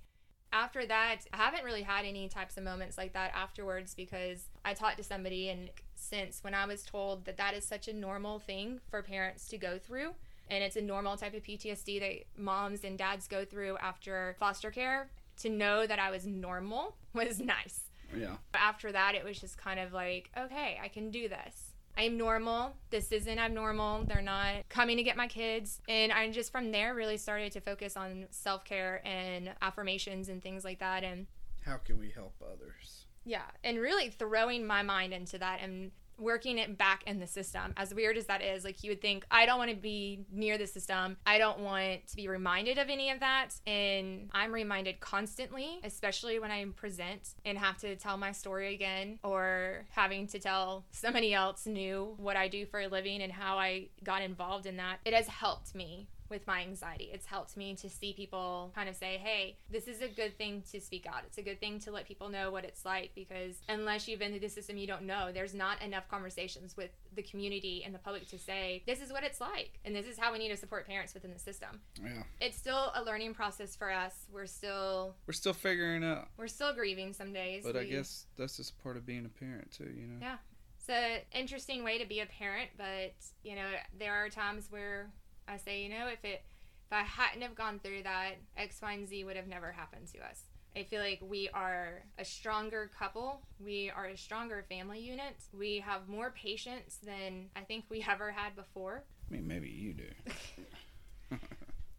After 0.54 0.86
that, 0.86 1.20
I 1.34 1.38
haven't 1.38 1.66
really 1.66 1.82
had 1.82 2.06
any 2.06 2.30
types 2.30 2.58
of 2.58 2.64
moments 2.64 2.98
like 2.98 3.14
that 3.14 3.34
afterwards 3.36 3.94
because 3.94 4.46
I 4.64 4.74
talked 4.74 4.98
to 4.98 5.04
somebody, 5.04 5.50
and 5.50 5.70
since 5.96 6.44
when 6.44 6.54
I 6.54 6.66
was 6.66 6.84
told 6.84 7.26
that 7.26 7.38
that 7.38 7.54
is 7.54 7.66
such 7.66 7.88
a 7.88 7.94
normal 7.94 8.40
thing 8.40 8.80
for 8.90 9.02
parents 9.04 9.50
to 9.50 9.58
go 9.58 9.78
through, 9.78 10.12
and 10.50 10.64
it's 10.64 10.78
a 10.78 10.82
normal 10.82 11.18
type 11.18 11.34
of 11.34 11.44
PTSD 11.44 12.00
that 12.00 12.42
moms 12.42 12.86
and 12.86 12.98
dads 12.98 13.28
go 13.28 13.44
through 13.44 13.78
after 13.80 14.38
foster 14.40 14.72
care, 14.72 15.10
to 15.40 15.50
know 15.50 15.86
that 15.86 16.00
I 16.00 16.12
was 16.12 16.26
normal 16.26 16.96
was 17.14 17.40
nice. 17.40 17.82
Yeah. 18.18 18.38
After 18.54 18.92
that, 18.92 19.16
it 19.16 19.26
was 19.26 19.40
just 19.40 19.58
kind 19.58 19.80
of 19.80 19.92
like, 19.92 20.32
okay, 20.38 20.80
I 20.82 20.88
can 20.88 21.12
do 21.12 21.28
this. 21.28 21.67
I'm 21.98 22.18
normal. 22.18 22.76
This 22.92 23.12
isn't 23.12 23.40
abnormal. 23.40 24.04
They're 24.06 24.22
not 24.22 24.70
coming 24.70 24.98
to 24.98 25.04
get 25.04 25.18
my 25.18 25.28
kids. 25.28 25.82
And 25.90 26.12
I 26.12 26.30
just 26.32 26.52
from 26.52 26.72
there 26.72 26.94
really 26.94 27.18
started 27.18 27.52
to 27.54 27.62
focus 27.62 27.98
on 27.98 28.28
self 28.30 28.64
care 28.64 29.02
and 29.06 29.54
affirmations 29.62 30.30
and 30.30 30.42
things 30.42 30.64
like 30.64 30.80
that. 30.80 31.04
And 31.04 31.26
how 31.66 31.78
can 31.78 32.00
we 32.00 32.12
help 32.12 32.36
others? 32.42 33.06
Yeah. 33.26 33.46
And 33.64 33.80
really 33.80 34.10
throwing 34.10 34.66
my 34.66 34.84
mind 34.84 35.14
into 35.14 35.38
that 35.40 35.60
and 35.62 35.92
working 36.18 36.58
it 36.58 36.78
back 36.78 37.04
in 37.06 37.20
the 37.20 37.28
system. 37.28 37.74
As 37.78 37.94
weird 37.94 38.18
as 38.18 38.26
that 38.26 38.42
is, 38.42 38.64
like 38.64 38.84
you 38.84 38.92
would 38.92 39.02
think, 39.02 39.26
I 39.30 39.46
don't 39.46 39.58
want 39.58 39.72
to 39.72 39.76
be 39.76 40.26
near 40.32 40.58
the 40.58 40.68
system. 40.68 41.18
I 41.26 41.38
don't 41.38 41.60
want 41.60 42.08
to 42.08 42.16
be 42.16 42.28
reminded 42.28 42.78
of 42.78 42.90
any 42.90 43.12
of 43.12 43.20
that. 43.20 43.50
And 43.66 44.30
I'm 44.32 44.52
reminded 44.52 45.00
constantly, 45.00 45.80
especially 45.84 46.40
when 46.40 46.52
I 46.52 46.66
present 46.76 47.36
and 47.46 47.58
have 47.58 47.78
to 47.80 47.96
tell 47.96 48.18
my 48.18 48.32
story 48.32 48.74
again 48.74 49.20
or 49.24 49.86
having 49.92 50.28
to 50.28 50.40
tell 50.40 50.86
somebody 50.92 51.34
else 51.34 51.66
new 51.66 52.16
what 52.18 52.36
I 52.36 52.48
do 52.48 52.66
for 52.66 52.80
a 52.80 52.88
living 52.88 53.22
and 53.22 53.32
how 53.32 53.58
I 53.58 53.88
got 54.04 54.22
involved 54.22 54.66
in 54.66 54.78
that. 54.78 55.00
It 55.06 55.14
has 55.14 55.28
helped 55.28 55.76
me 55.76 56.08
with 56.30 56.46
my 56.48 56.62
anxiety. 56.62 57.10
It's 57.14 57.26
helped 57.26 57.58
me 57.58 57.76
to 57.76 57.90
see 57.90 58.14
people 58.14 58.72
kind 58.76 58.90
of 58.90 58.96
say, 58.96 59.18
hey, 59.18 59.58
this 59.72 59.88
is 59.88 60.02
a 60.02 60.08
good 60.08 60.38
thing 60.38 60.64
to 60.72 60.80
speak 60.82 61.06
out. 61.08 61.24
It's 61.26 61.38
a 61.38 61.42
good 61.42 61.60
thing 61.60 61.80
to 61.82 61.92
let 61.92 62.08
people 62.08 62.30
know 62.30 62.52
what 62.52 62.64
it's 62.66 62.86
like 62.86 63.12
because 63.16 63.56
unless 63.70 64.08
you've 64.08 64.20
been 64.20 64.32
through 64.32 64.40
the 64.42 64.50
system, 64.50 64.78
you 64.78 64.88
don't 64.88 65.04
know. 65.04 65.32
There's 65.34 65.54
not 65.54 65.82
enough 65.82 66.08
conversations 66.10 66.76
with 66.76 66.92
the 67.16 67.24
community 67.24 67.84
and 67.86 67.94
the 67.94 68.00
public 68.00 68.28
to 68.30 68.38
say, 68.38 68.84
this 68.86 69.02
is 69.02 69.12
what 69.12 69.24
it's 69.24 69.42
like 69.42 69.80
and 69.86 69.96
this 69.96 70.06
is 70.06 70.18
how 70.18 70.32
we 70.32 70.40
need 70.40 70.50
to 70.50 70.58
support 70.58 70.88
parents 70.88 71.14
within 71.14 71.32
the 71.32 71.40
system. 71.40 71.80
Yeah. 72.04 72.24
It's 72.42 72.58
still 72.58 72.92
a 72.96 73.04
learning 73.04 73.34
process 73.34 73.76
for 73.76 73.92
us. 73.92 74.14
We're 74.32 74.46
still 74.46 75.16
We're 75.26 75.34
still 75.34 75.54
figuring 75.54 76.04
out. 76.04 76.28
We're 76.38 76.48
still 76.48 76.74
grieving 76.74 77.14
some 77.14 77.34
days. 77.34 77.64
But 77.64 77.76
we, 77.76 77.82
I 77.82 77.86
guess 77.86 78.26
that's 78.38 78.58
just 78.58 78.82
part 78.84 78.98
of 78.98 79.06
being 79.06 79.26
a 79.26 79.30
parent 79.30 79.72
too, 79.72 79.92
you 79.96 80.08
know. 80.08 80.18
Yeah. 80.22 80.36
It's 80.80 80.90
an 80.90 81.22
interesting 81.38 81.84
way 81.84 81.98
to 81.98 82.06
be 82.08 82.22
a 82.22 82.26
parent, 82.26 82.70
but 82.78 83.14
you 83.44 83.56
know, 83.56 83.68
there 84.00 84.14
are 84.14 84.30
times 84.30 84.68
where 84.70 85.10
I 85.48 85.58
say, 85.58 85.82
you 85.82 85.90
know, 85.90 86.08
if 86.08 86.24
it 86.24 86.44
if 86.90 86.94
I 86.94 87.04
hadn't 87.04 87.42
have 87.42 87.56
gone 87.56 87.80
through 87.80 88.04
that, 88.04 88.36
X, 88.56 88.80
Y, 88.82 88.94
and 88.94 89.08
Z 89.08 89.24
would 89.26 89.36
have 89.36 89.48
never 89.48 89.72
happened 89.72 90.08
to 90.14 90.20
us. 90.20 90.44
I 90.76 90.84
feel 90.84 91.02
like 91.02 91.20
we 91.22 91.50
are 91.54 92.04
a 92.20 92.24
stronger 92.24 92.92
couple. 92.98 93.42
We 93.60 93.92
are 93.96 94.06
a 94.06 94.18
stronger 94.18 94.64
family 94.70 95.00
unit. 95.00 95.36
We 95.58 95.80
have 95.80 96.08
more 96.08 96.32
patience 96.32 97.00
than 97.04 97.50
I 97.56 97.62
think 97.62 97.86
we 97.90 98.06
ever 98.10 98.32
had 98.32 98.56
before. 98.56 99.04
I 99.30 99.34
mean, 99.34 99.48
maybe 99.48 99.70
you 99.70 99.94
do. 99.94 100.10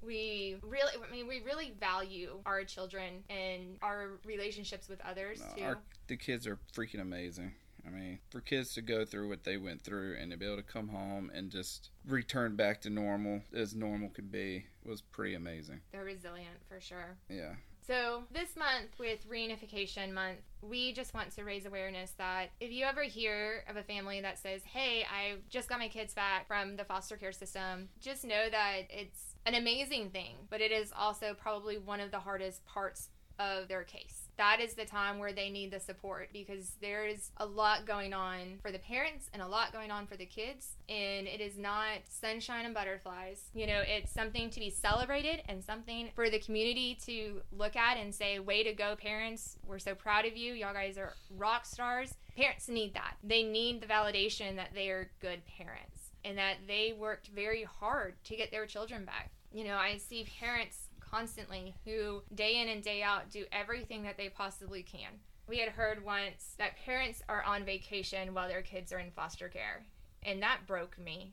we 0.00 0.56
really 0.62 0.92
i 1.06 1.12
mean 1.12 1.26
we 1.26 1.42
really 1.44 1.74
value 1.78 2.38
our 2.46 2.62
children 2.64 3.24
and 3.28 3.76
our 3.82 4.12
relationships 4.24 4.88
with 4.88 5.00
others 5.04 5.40
No, 5.40 5.54
too 5.56 5.62
our, 5.64 5.78
the 6.06 6.16
kids 6.16 6.46
are 6.46 6.58
freaking 6.72 7.00
amazing. 7.00 7.52
I 7.88 7.96
mean, 7.96 8.18
for 8.30 8.40
kids 8.40 8.74
to 8.74 8.82
go 8.82 9.04
through 9.04 9.28
what 9.28 9.44
they 9.44 9.56
went 9.56 9.82
through 9.82 10.16
and 10.20 10.30
to 10.30 10.36
be 10.36 10.46
able 10.46 10.56
to 10.56 10.62
come 10.62 10.88
home 10.88 11.30
and 11.34 11.50
just 11.50 11.90
return 12.06 12.56
back 12.56 12.80
to 12.82 12.90
normal 12.90 13.42
as 13.54 13.74
normal 13.74 14.10
could 14.10 14.30
be 14.30 14.66
was 14.84 15.00
pretty 15.00 15.34
amazing. 15.34 15.80
they're 15.92 16.04
resilient 16.04 16.56
for 16.68 16.80
sure 16.80 17.16
Yeah. 17.28 17.54
So, 17.86 18.24
this 18.30 18.54
month 18.54 18.90
with 18.98 19.26
Reunification 19.26 20.12
Month, 20.12 20.40
we 20.60 20.92
just 20.92 21.14
want 21.14 21.34
to 21.34 21.42
raise 21.42 21.64
awareness 21.64 22.10
that 22.18 22.50
if 22.60 22.70
you 22.70 22.84
ever 22.84 23.02
hear 23.04 23.64
of 23.66 23.76
a 23.76 23.82
family 23.82 24.20
that 24.20 24.38
says, 24.38 24.62
Hey, 24.62 25.06
I 25.10 25.36
just 25.48 25.70
got 25.70 25.78
my 25.78 25.88
kids 25.88 26.12
back 26.12 26.46
from 26.46 26.76
the 26.76 26.84
foster 26.84 27.16
care 27.16 27.32
system, 27.32 27.88
just 27.98 28.26
know 28.26 28.50
that 28.50 28.82
it's 28.90 29.36
an 29.46 29.54
amazing 29.54 30.10
thing, 30.10 30.34
but 30.50 30.60
it 30.60 30.70
is 30.70 30.92
also 30.94 31.32
probably 31.32 31.78
one 31.78 32.00
of 32.00 32.10
the 32.10 32.18
hardest 32.18 32.62
parts 32.66 33.08
of 33.38 33.68
their 33.68 33.84
case. 33.84 34.28
That 34.36 34.60
is 34.60 34.74
the 34.74 34.84
time 34.84 35.18
where 35.18 35.32
they 35.32 35.50
need 35.50 35.72
the 35.72 35.80
support 35.80 36.28
because 36.32 36.72
there 36.80 37.06
is 37.06 37.32
a 37.38 37.46
lot 37.46 37.86
going 37.86 38.14
on 38.14 38.58
for 38.62 38.70
the 38.70 38.78
parents 38.78 39.28
and 39.32 39.42
a 39.42 39.46
lot 39.46 39.72
going 39.72 39.90
on 39.90 40.06
for 40.06 40.16
the 40.16 40.26
kids, 40.26 40.76
and 40.88 41.26
it 41.26 41.40
is 41.40 41.58
not 41.58 41.98
sunshine 42.08 42.64
and 42.64 42.74
butterflies. 42.74 43.42
You 43.52 43.66
know, 43.66 43.82
it's 43.84 44.12
something 44.12 44.48
to 44.50 44.60
be 44.60 44.70
celebrated 44.70 45.42
and 45.48 45.64
something 45.64 46.10
for 46.14 46.30
the 46.30 46.38
community 46.38 46.96
to 47.06 47.42
look 47.50 47.74
at 47.74 47.96
and 47.96 48.14
say, 48.14 48.38
Way 48.38 48.62
to 48.62 48.72
go, 48.72 48.94
parents. 48.94 49.56
We're 49.66 49.80
so 49.80 49.96
proud 49.96 50.24
of 50.24 50.36
you. 50.36 50.54
Y'all 50.54 50.72
guys 50.72 50.98
are 50.98 51.14
rock 51.36 51.66
stars. 51.66 52.14
Parents 52.36 52.68
need 52.68 52.94
that. 52.94 53.16
They 53.24 53.42
need 53.42 53.80
the 53.80 53.88
validation 53.88 54.54
that 54.54 54.70
they 54.72 54.88
are 54.90 55.10
good 55.20 55.42
parents 55.58 56.10
and 56.24 56.38
that 56.38 56.56
they 56.66 56.94
worked 56.96 57.28
very 57.28 57.64
hard 57.64 58.14
to 58.24 58.36
get 58.36 58.50
their 58.50 58.66
children 58.66 59.04
back. 59.04 59.30
You 59.52 59.64
know, 59.64 59.76
I 59.76 59.96
see 59.96 60.26
parents 60.38 60.87
constantly 61.10 61.74
who 61.84 62.22
day 62.34 62.60
in 62.60 62.68
and 62.68 62.82
day 62.82 63.02
out 63.02 63.30
do 63.30 63.44
everything 63.52 64.02
that 64.04 64.16
they 64.16 64.28
possibly 64.28 64.82
can. 64.82 65.12
We 65.46 65.58
had 65.58 65.70
heard 65.70 66.04
once 66.04 66.54
that 66.58 66.76
parents 66.84 67.22
are 67.28 67.42
on 67.42 67.64
vacation 67.64 68.34
while 68.34 68.48
their 68.48 68.62
kids 68.62 68.92
are 68.92 68.98
in 68.98 69.10
foster 69.10 69.48
care, 69.48 69.84
and 70.22 70.42
that 70.42 70.66
broke 70.66 70.98
me 70.98 71.32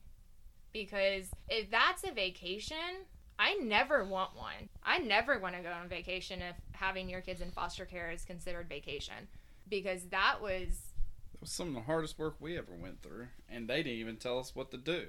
because 0.71 1.25
if 1.49 1.69
that's 1.69 2.03
a 2.03 2.11
vacation, 2.11 3.05
I 3.38 3.55
never 3.55 4.05
want 4.05 4.35
one. 4.35 4.69
I 4.83 4.99
never 4.99 5.39
want 5.39 5.55
to 5.55 5.61
go 5.61 5.71
on 5.71 5.89
vacation 5.89 6.41
if 6.41 6.55
having 6.71 7.09
your 7.09 7.21
kids 7.21 7.41
in 7.41 7.51
foster 7.51 7.85
care 7.85 8.09
is 8.11 8.23
considered 8.23 8.69
vacation 8.69 9.27
because 9.69 10.05
that 10.11 10.38
was 10.41 10.93
That 11.33 11.41
was 11.41 11.51
some 11.51 11.69
of 11.69 11.73
the 11.73 11.81
hardest 11.81 12.17
work 12.17 12.35
we 12.39 12.57
ever 12.57 12.73
went 12.73 13.01
through, 13.03 13.27
and 13.49 13.67
they 13.67 13.83
didn't 13.83 13.99
even 13.99 14.15
tell 14.15 14.39
us 14.39 14.55
what 14.55 14.71
to 14.71 14.77
do. 14.77 15.07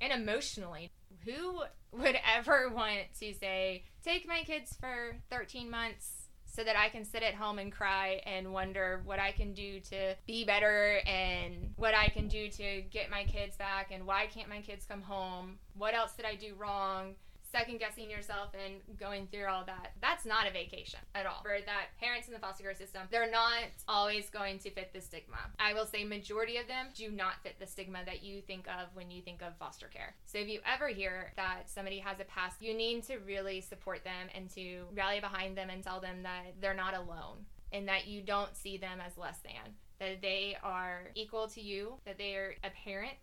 and 0.00 0.12
emotionally 0.12 0.90
who 1.24 1.62
would 1.92 2.16
ever 2.36 2.68
want 2.70 3.00
to 3.20 3.32
say 3.34 3.84
take 4.04 4.26
my 4.26 4.42
kids 4.44 4.76
for 4.80 5.16
13 5.30 5.70
months 5.70 6.28
so 6.46 6.64
that 6.64 6.76
i 6.76 6.88
can 6.88 7.04
sit 7.04 7.22
at 7.22 7.34
home 7.34 7.58
and 7.58 7.72
cry 7.72 8.20
and 8.26 8.52
wonder 8.52 9.00
what 9.04 9.18
i 9.18 9.30
can 9.30 9.52
do 9.52 9.80
to 9.80 10.14
be 10.26 10.44
better 10.44 11.00
and 11.06 11.72
what 11.76 11.94
i 11.94 12.08
can 12.08 12.28
do 12.28 12.48
to 12.48 12.82
get 12.90 13.10
my 13.10 13.24
kids 13.24 13.56
back 13.56 13.90
and 13.92 14.06
why 14.06 14.26
can't 14.26 14.48
my 14.48 14.60
kids 14.60 14.84
come 14.84 15.02
home? 15.02 15.58
What 15.74 15.94
else 15.94 16.12
did 16.12 16.26
i 16.26 16.34
do 16.34 16.54
wrong 16.54 17.14
second 17.50 17.78
guessing 17.78 18.10
yourself 18.10 18.50
and 18.54 18.80
going 18.98 19.26
through 19.26 19.46
all 19.46 19.64
that 19.64 19.92
that's 20.00 20.24
not 20.24 20.46
a 20.46 20.50
vacation 20.50 21.00
at 21.14 21.26
all. 21.26 21.42
For 21.42 21.58
that 21.66 21.86
parents 22.00 22.28
in 22.28 22.34
the 22.34 22.40
foster 22.40 22.62
care 22.62 22.74
system 22.74 23.02
they're 23.10 23.30
not 23.30 23.64
always 23.88 24.30
going 24.30 24.58
to 24.60 24.70
fit 24.70 24.92
the 24.92 25.00
stigma. 25.00 25.38
I 25.58 25.74
will 25.74 25.86
say 25.86 26.04
majority 26.04 26.56
of 26.56 26.68
them 26.68 26.86
do 26.94 27.10
not 27.10 27.42
fit 27.42 27.58
the 27.58 27.66
stigma 27.66 28.00
that 28.06 28.22
you 28.22 28.40
think 28.40 28.66
of 28.68 28.94
when 28.94 29.10
you 29.10 29.22
think 29.22 29.42
of 29.42 29.56
foster 29.56 29.88
care. 29.88 30.14
So 30.26 30.38
if 30.38 30.48
you 30.48 30.60
ever 30.66 30.88
hear 30.88 31.32
that 31.36 31.68
somebody 31.68 31.98
has 31.98 32.20
a 32.20 32.24
past 32.24 32.62
you 32.62 32.74
need 32.74 33.04
to 33.04 33.18
really 33.18 33.60
support 33.60 34.04
them 34.04 34.28
and 34.34 34.50
to 34.50 34.84
rally 34.94 35.20
behind 35.20 35.56
them 35.56 35.70
and 35.70 35.82
tell 35.82 36.00
them 36.00 36.22
that 36.22 36.54
they're 36.60 36.74
not 36.74 36.94
alone 36.94 37.46
and 37.72 37.88
that 37.88 38.06
you 38.06 38.22
don't 38.22 38.56
see 38.56 38.76
them 38.76 38.98
as 39.04 39.16
less 39.16 39.38
than 39.38 39.74
that 39.98 40.22
they 40.22 40.56
are 40.62 41.10
equal 41.14 41.46
to 41.48 41.60
you 41.60 41.94
that 42.04 42.18
they 42.18 42.34
are 42.34 42.54
a 42.64 42.70
parent 42.84 43.18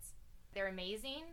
they're 0.54 0.68
amazing 0.68 1.24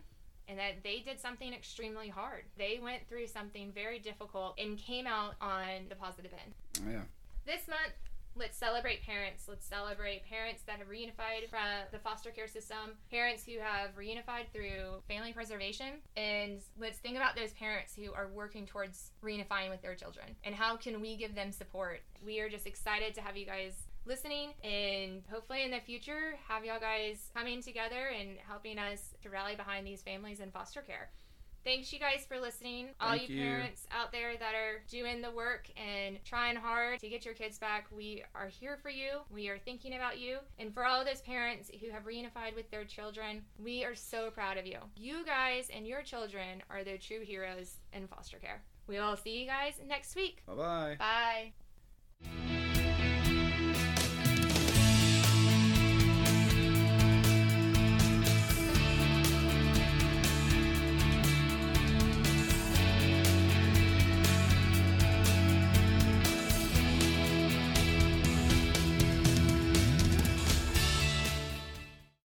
and 0.48 0.58
that 0.58 0.82
they 0.82 1.00
did 1.00 1.20
something 1.20 1.52
extremely 1.52 2.08
hard. 2.08 2.44
They 2.56 2.78
went 2.82 3.08
through 3.08 3.26
something 3.26 3.72
very 3.72 3.98
difficult 3.98 4.54
and 4.58 4.78
came 4.78 5.06
out 5.06 5.34
on 5.40 5.88
the 5.88 5.96
positive 5.96 6.32
end. 6.32 6.54
Oh, 6.86 6.90
yeah. 6.90 7.02
This 7.44 7.68
month, 7.68 7.94
let's 8.36 8.56
celebrate 8.58 9.02
parents. 9.02 9.44
Let's 9.48 9.66
celebrate 9.66 10.24
parents 10.28 10.62
that 10.66 10.78
have 10.78 10.88
reunified 10.88 11.48
from 11.48 11.60
the 11.90 11.98
foster 11.98 12.30
care 12.30 12.48
system, 12.48 12.98
parents 13.10 13.44
who 13.44 13.58
have 13.60 13.96
reunified 13.96 14.48
through 14.52 15.02
family 15.08 15.32
preservation, 15.32 16.00
and 16.16 16.60
let's 16.78 16.98
think 16.98 17.16
about 17.16 17.34
those 17.34 17.52
parents 17.52 17.94
who 17.94 18.12
are 18.12 18.28
working 18.28 18.66
towards 18.66 19.12
reunifying 19.24 19.70
with 19.70 19.82
their 19.82 19.94
children 19.94 20.26
and 20.44 20.54
how 20.54 20.76
can 20.76 21.00
we 21.00 21.16
give 21.16 21.34
them 21.34 21.50
support. 21.52 22.00
We 22.24 22.40
are 22.40 22.48
just 22.48 22.66
excited 22.66 23.14
to 23.14 23.20
have 23.20 23.36
you 23.36 23.46
guys 23.46 23.85
listening 24.06 24.50
and 24.62 25.22
hopefully 25.30 25.64
in 25.64 25.70
the 25.70 25.80
future 25.80 26.38
have 26.48 26.64
y'all 26.64 26.80
guys 26.80 27.30
coming 27.34 27.62
together 27.62 28.10
and 28.18 28.36
helping 28.46 28.78
us 28.78 29.14
to 29.22 29.30
rally 29.30 29.56
behind 29.56 29.86
these 29.86 30.02
families 30.02 30.40
in 30.40 30.50
foster 30.50 30.80
care. 30.80 31.10
Thanks 31.64 31.92
you 31.92 31.98
guys 31.98 32.24
for 32.28 32.38
listening. 32.38 32.90
All 33.00 33.10
Thank 33.10 33.28
you, 33.28 33.34
you. 33.34 33.42
parents 33.42 33.88
out 33.90 34.12
there 34.12 34.36
that 34.36 34.54
are 34.54 34.84
doing 34.88 35.20
the 35.20 35.32
work 35.32 35.68
and 35.76 36.16
trying 36.24 36.54
hard 36.54 37.00
to 37.00 37.08
get 37.08 37.24
your 37.24 37.34
kids 37.34 37.58
back, 37.58 37.88
we 37.90 38.22
are 38.36 38.46
here 38.46 38.78
for 38.80 38.88
you. 38.88 39.18
We 39.30 39.48
are 39.48 39.58
thinking 39.58 39.96
about 39.96 40.20
you. 40.20 40.38
And 40.60 40.72
for 40.72 40.84
all 40.84 41.04
those 41.04 41.22
parents 41.22 41.68
who 41.80 41.90
have 41.90 42.04
reunified 42.04 42.54
with 42.54 42.70
their 42.70 42.84
children, 42.84 43.42
we 43.58 43.82
are 43.82 43.96
so 43.96 44.30
proud 44.30 44.58
of 44.58 44.66
you. 44.66 44.78
You 44.96 45.24
guys 45.24 45.68
and 45.74 45.88
your 45.88 46.02
children 46.02 46.62
are 46.70 46.84
the 46.84 46.98
true 46.98 47.22
heroes 47.24 47.78
in 47.92 48.06
foster 48.06 48.38
care. 48.38 48.62
We 48.86 49.00
will 49.00 49.16
see 49.16 49.40
you 49.40 49.48
guys 49.48 49.80
next 49.84 50.14
week. 50.14 50.44
Bye 50.46 50.54
bye. 50.54 50.96
Bye. 52.22 52.55